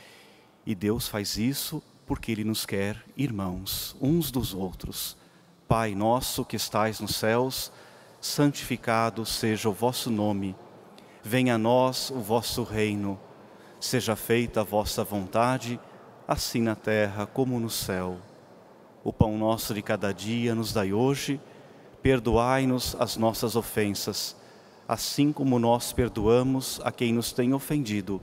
[0.65, 5.15] E Deus faz isso porque Ele nos quer irmãos, uns dos outros.
[5.69, 7.71] Pai nosso que estais nos céus,
[8.19, 10.57] santificado seja o vosso nome.
[11.23, 13.21] Venha a nós o vosso reino.
[13.79, 15.79] Seja feita a vossa vontade,
[16.27, 18.17] assim na terra como no céu.
[19.07, 21.41] O pão nosso de cada dia nos dai hoje.
[22.03, 24.35] Perdoai-nos as nossas ofensas,
[24.89, 28.21] assim como nós perdoamos a quem nos tem ofendido.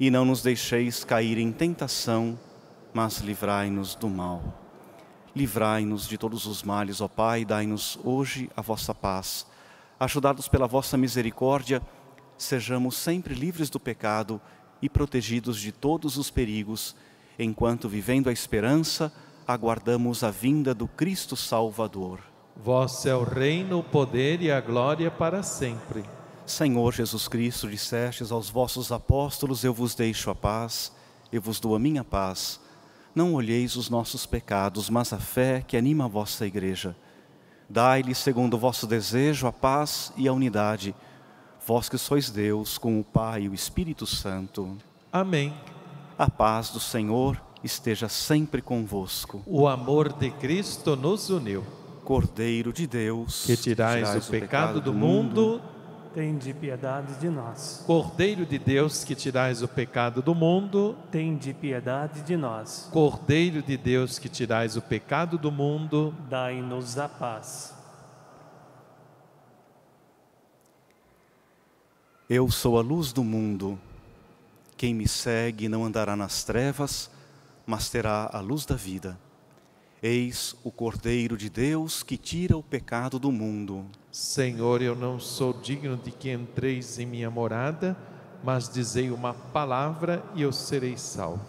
[0.00, 2.36] E não nos deixeis cair em tentação,
[2.92, 4.42] mas livrai-nos do mal.
[5.32, 9.46] Livrai-nos de todos os males, ó Pai, dai-nos hoje a vossa paz.
[10.00, 11.80] Ajudados pela vossa misericórdia,
[12.36, 14.40] sejamos sempre livres do pecado
[14.82, 16.96] e protegidos de todos os perigos,
[17.38, 19.12] enquanto, vivendo a esperança,
[19.46, 22.20] aguardamos a vinda do Cristo Salvador.
[22.56, 26.04] Vosso é o reino, o poder e a glória para sempre.
[26.46, 30.92] Senhor Jesus Cristo, dissestes aos vossos apóstolos: Eu vos deixo a paz,
[31.32, 32.60] eu vos dou a minha paz.
[33.14, 36.94] Não olheis os nossos pecados, mas a fé que anima a vossa igreja.
[37.68, 40.94] Dai-lhe, segundo o vosso desejo, a paz e a unidade.
[41.66, 44.76] Vós que sois Deus, com o Pai e o Espírito Santo.
[45.12, 45.54] Amém.
[46.18, 49.42] A paz do Senhor esteja sempre convosco.
[49.46, 51.64] O amor de Cristo nos uniu.
[52.04, 55.60] Cordeiro de Deus, Que tirais, o pecado do mundo,
[56.12, 57.84] Tende piedade de nós.
[57.86, 62.88] Cordeiro de Deus, que tirais o pecado do mundo, Tende piedade de nós.
[62.90, 67.74] Cordeiro de Deus, que tirais o pecado do mundo, Dai-nos a paz.
[72.28, 73.78] Eu sou a luz do mundo.
[74.76, 77.10] Quem me segue não andará nas trevas,
[77.70, 79.16] mas terá a luz da vida.
[80.02, 83.86] Eis o Cordeiro de Deus que tira o pecado do mundo.
[84.10, 87.96] Senhor, eu não sou digno de que entreis em minha morada,
[88.42, 91.46] mas dizei uma palavra e eu serei salvo.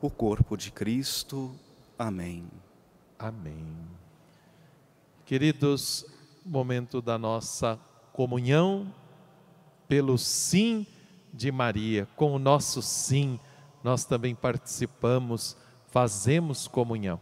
[0.00, 1.54] O corpo de Cristo.
[1.98, 2.48] Amém.
[3.18, 3.76] Amém.
[5.26, 6.06] Queridos,
[6.42, 7.78] momento da nossa
[8.14, 8.90] comunhão
[9.86, 10.86] pelo sim
[11.34, 12.08] de Maria.
[12.16, 13.38] Com o nosso sim,
[13.82, 15.56] nós também participamos,
[15.86, 17.20] fazemos comunhão.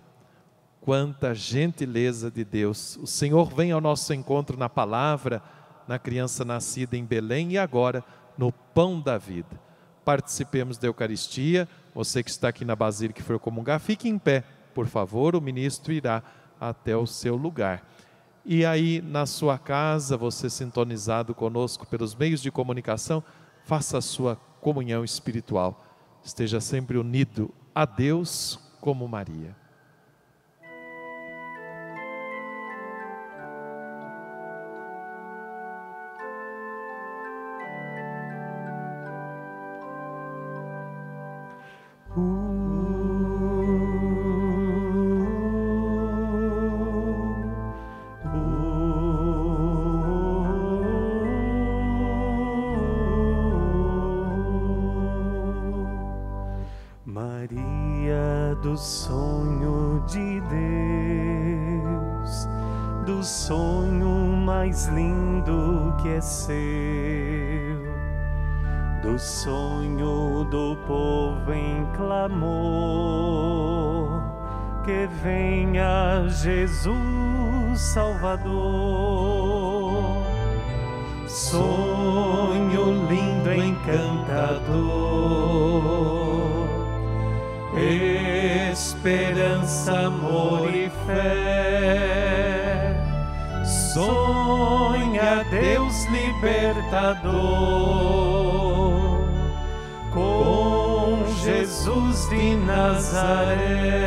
[0.81, 2.97] Quanta gentileza de Deus.
[2.97, 5.43] O Senhor vem ao nosso encontro na palavra,
[5.89, 8.05] na criança nascida em Belém e agora
[8.39, 9.61] no pão da vida.
[10.05, 11.69] Participemos da Eucaristia.
[11.95, 14.45] Você que está aqui na Basílica e for comungar, fique em pé,
[14.75, 15.35] por favor.
[15.35, 16.23] O ministro irá
[16.61, 17.85] até o seu lugar.
[18.45, 23.23] E aí, na sua casa, você sintonizado conosco pelos meios de comunicação,
[23.65, 25.86] faça a sua comunhão espiritual.
[26.27, 29.57] Esteja sempre unido a Deus como Maria.
[69.17, 72.53] Do sonho do povo em clamor,
[74.85, 78.53] que venha Jesus Salvador.
[81.27, 84.77] Sonho lindo, encantador,
[88.75, 92.93] esperança, amor e fé.
[93.65, 97.67] Sonha Deus libertador
[100.17, 104.07] com Jesus de Nazaré.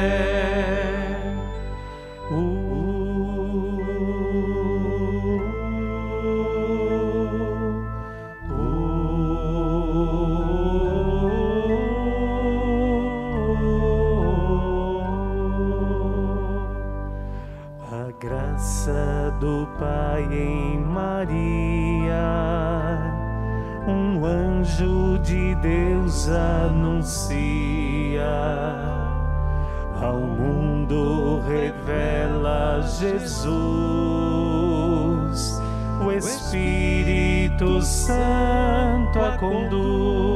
[26.30, 28.24] Anuncia,
[30.02, 33.50] ao mundo revela Jesus,
[36.06, 40.29] o Espírito Santo a conduz.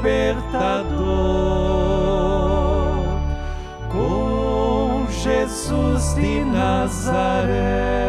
[0.00, 0.88] Libertador
[3.90, 7.99] com Jesus de Nazaré.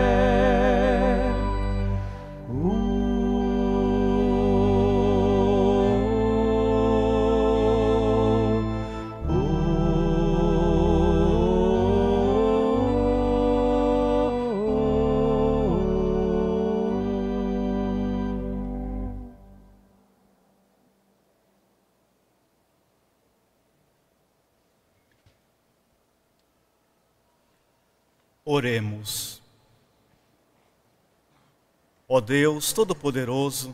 [32.13, 33.73] Ó Deus Todo-Poderoso,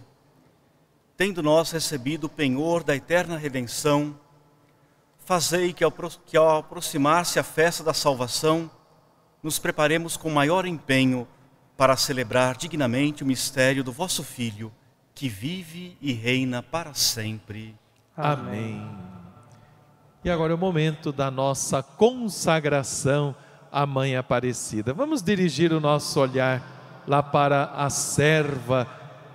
[1.17, 4.15] tendo nós recebido o penhor da eterna redenção,
[5.25, 5.91] fazei que ao,
[6.23, 8.69] que ao aproximar-se a festa da salvação,
[9.41, 11.27] nos preparemos com maior empenho
[11.75, 14.71] para celebrar dignamente o mistério do vosso Filho,
[15.15, 17.75] que vive e reina para sempre.
[18.15, 18.87] Amém.
[20.23, 23.35] E agora é o momento da nossa consagração
[23.71, 24.93] à Mãe Aparecida.
[24.93, 26.76] Vamos dirigir o nosso olhar
[27.07, 28.87] lá para a serva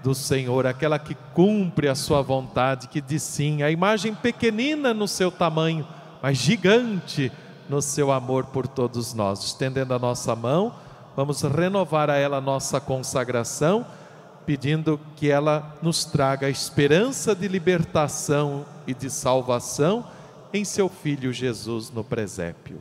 [0.03, 5.09] do Senhor, aquela que cumpre a sua vontade, que diz sim, a imagem pequenina no
[5.09, 5.87] seu tamanho,
[6.21, 7.33] mas gigante
[7.69, 9.45] no seu amor por todos nós.
[9.45, 10.75] Estendendo a nossa mão,
[11.17, 13.87] vamos renovar a ela nossa consagração
[14.45, 20.05] pedindo que ela nos traga a esperança de libertação e de salvação
[20.53, 22.81] em seu Filho Jesus no presépio.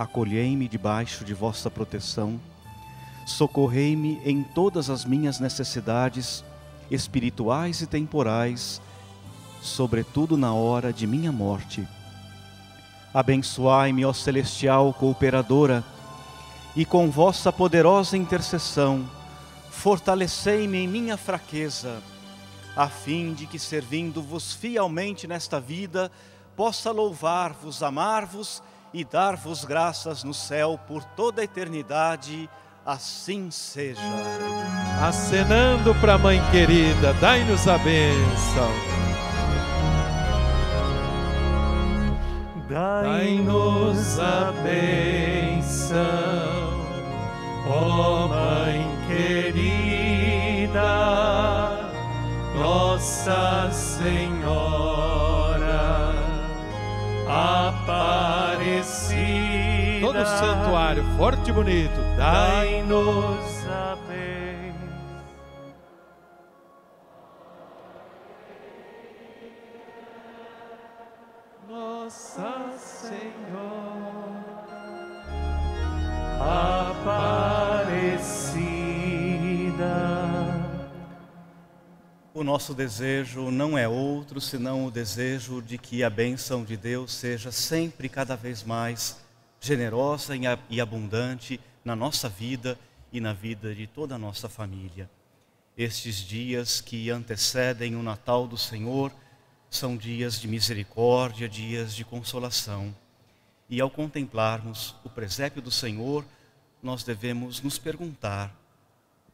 [0.00, 2.40] Acolhei-me debaixo de vossa proteção,
[3.26, 6.42] socorrei-me em todas as minhas necessidades
[6.90, 8.80] espirituais e temporais,
[9.60, 11.86] sobretudo na hora de minha morte.
[13.12, 15.84] Abençoai-me, ó celestial cooperadora,
[16.74, 19.06] e com vossa poderosa intercessão,
[19.70, 22.02] fortalecei-me em minha fraqueza,
[22.74, 26.10] a fim de que, servindo-vos fielmente nesta vida,
[26.56, 28.62] possa louvar-vos, amar-vos
[28.92, 32.50] e dar-vos graças no céu por toda a eternidade.
[32.84, 34.00] Assim seja.
[35.06, 38.70] Acenando para a Mãe querida, dai-nos a bênção.
[42.68, 45.98] Dai-nos a bênção.
[47.68, 50.80] ó Mãe querida,
[52.54, 54.29] Nossa Senhora
[60.20, 64.74] Todo o santuário, forte e bonito, dai-nos a bem.
[71.66, 74.44] Nossa Senhora
[76.38, 77.40] Aparecida.
[82.34, 87.14] O nosso desejo não é outro senão o desejo de que a bênção de Deus
[87.14, 89.29] seja sempre cada vez mais
[89.60, 90.32] generosa
[90.68, 92.78] e abundante na nossa vida
[93.12, 95.10] e na vida de toda a nossa família.
[95.76, 99.12] Estes dias que antecedem o Natal do Senhor
[99.70, 102.94] são dias de misericórdia, dias de consolação.
[103.68, 106.24] E ao contemplarmos o presépio do Senhor,
[106.82, 108.54] nós devemos nos perguntar: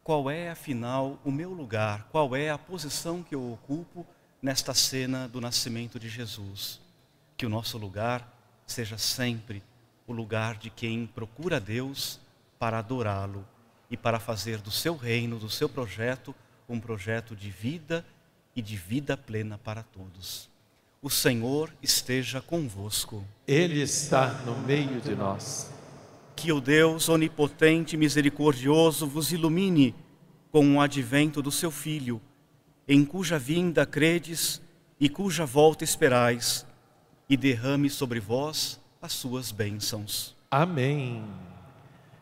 [0.03, 4.05] qual é, afinal, o meu lugar, qual é a posição que eu ocupo
[4.41, 6.79] nesta cena do nascimento de Jesus?
[7.35, 8.31] Que o nosso lugar
[8.65, 9.63] seja sempre
[10.07, 12.19] o lugar de quem procura Deus
[12.57, 13.45] para adorá-lo
[13.91, 16.33] e para fazer do seu reino, do seu projeto,
[16.67, 18.05] um projeto de vida
[18.55, 20.49] e de vida plena para todos.
[21.01, 23.23] O Senhor esteja convosco.
[23.45, 25.71] Ele está no meio de nós.
[26.35, 29.93] Que o Deus onipotente e misericordioso vos ilumine
[30.51, 32.21] com o advento do seu Filho,
[32.87, 34.61] em cuja vinda credes
[34.99, 36.65] e cuja volta esperais,
[37.29, 40.35] e derrame sobre vós as suas bênçãos.
[40.49, 41.23] Amém.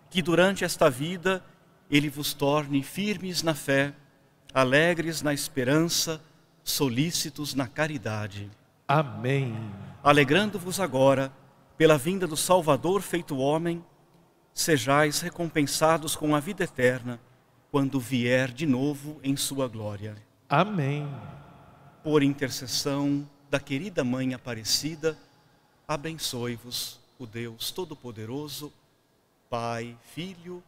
[0.10, 1.44] Que durante esta vida
[1.90, 3.94] ele vos torne firmes na fé,
[4.54, 6.22] alegres na esperança,
[6.64, 8.50] solícitos na caridade
[8.88, 9.56] Amém.
[10.04, 11.34] Alegrando-vos agora
[11.76, 13.84] pela vinda do Salvador feito homem,
[14.54, 17.20] sejais recompensados com a vida eterna
[17.72, 20.16] quando vier de novo em sua glória.
[20.48, 21.10] Amém.
[22.04, 25.18] Por intercessão da querida Mãe Aparecida,
[25.88, 28.72] abençoe-vos o Deus Todo-Poderoso,
[29.50, 30.64] Pai, Filho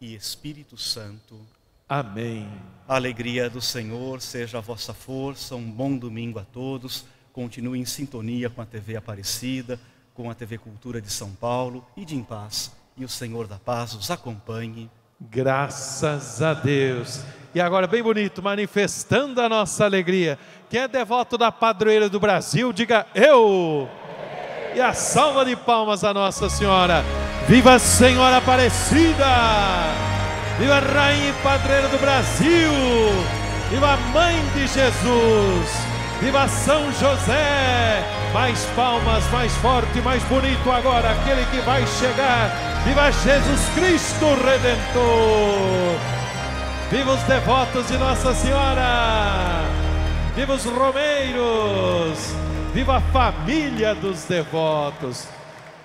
[0.00, 1.38] e Espírito Santo.
[1.88, 2.50] Amém.
[2.88, 5.54] A alegria do Senhor seja a vossa força.
[5.54, 9.78] Um bom domingo a todos continue em sintonia com a TV Aparecida,
[10.14, 12.72] com a TV Cultura de São Paulo e de em paz.
[12.96, 14.88] E o Senhor da paz os acompanhe.
[15.20, 17.24] Graças a Deus.
[17.52, 20.38] E agora, bem bonito, manifestando a nossa alegria.
[20.70, 23.88] Quem é devoto da padroeira do Brasil, diga eu.
[24.74, 27.04] E a salva de palmas a Nossa Senhora.
[27.46, 29.24] Viva Senhora Aparecida!
[30.58, 32.72] Viva Rainha e Padroeira do Brasil!
[33.70, 35.70] Viva Mãe de Jesus!
[36.20, 38.02] Viva São José!
[38.32, 42.50] Mais palmas, mais forte, mais bonito agora, aquele que vai chegar.
[42.84, 46.00] Viva Jesus Cristo Redentor!
[46.90, 49.62] Viva os devotos de Nossa Senhora!
[50.34, 52.43] Viva os romeiros!
[52.74, 55.28] Viva a família dos devotos!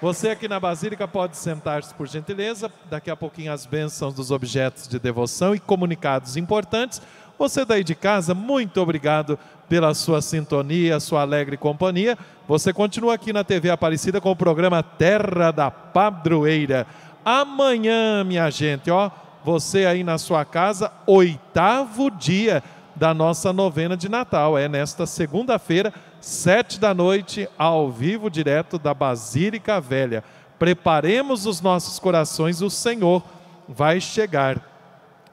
[0.01, 2.71] Você aqui na Basílica pode sentar-se por gentileza.
[2.89, 6.99] Daqui a pouquinho as bênçãos dos objetos de devoção e comunicados importantes.
[7.37, 9.37] Você daí de casa, muito obrigado
[9.69, 12.17] pela sua sintonia, sua alegre companhia.
[12.47, 16.87] Você continua aqui na TV Aparecida com o programa Terra da Padroeira.
[17.23, 19.11] Amanhã, minha gente, ó,
[19.45, 22.63] você aí na sua casa, oitavo dia
[22.95, 24.57] da nossa novena de Natal.
[24.57, 30.23] É nesta segunda-feira, sete da noite, ao vivo, direto da Basílica Velha.
[30.57, 33.23] Preparemos os nossos corações, o Senhor
[33.67, 34.61] vai chegar.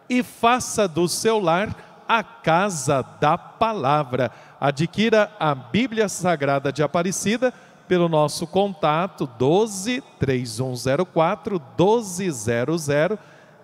[0.09, 4.31] E faça do seu lar a Casa da Palavra.
[4.61, 7.53] Adquira a Bíblia Sagrada de Aparecida
[7.89, 12.89] pelo nosso contato 12 3104 1200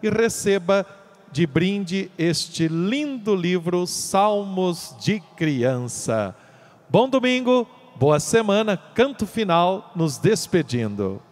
[0.03, 0.87] e receba
[1.31, 6.37] de brinde este lindo livro Salmos de Criança.
[6.93, 7.66] Bom domingo,
[7.97, 11.22] boa semana, canto final, nos despedindo.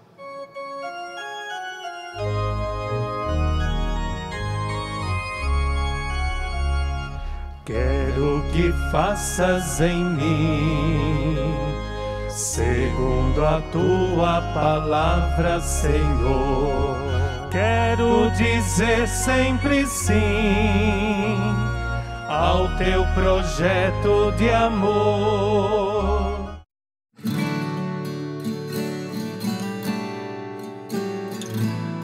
[7.66, 11.36] Quero que faças em mim,
[12.30, 16.96] segundo a tua palavra, Senhor.
[17.50, 21.59] Quero dizer sempre sim
[22.30, 25.99] ao teu projeto de amor.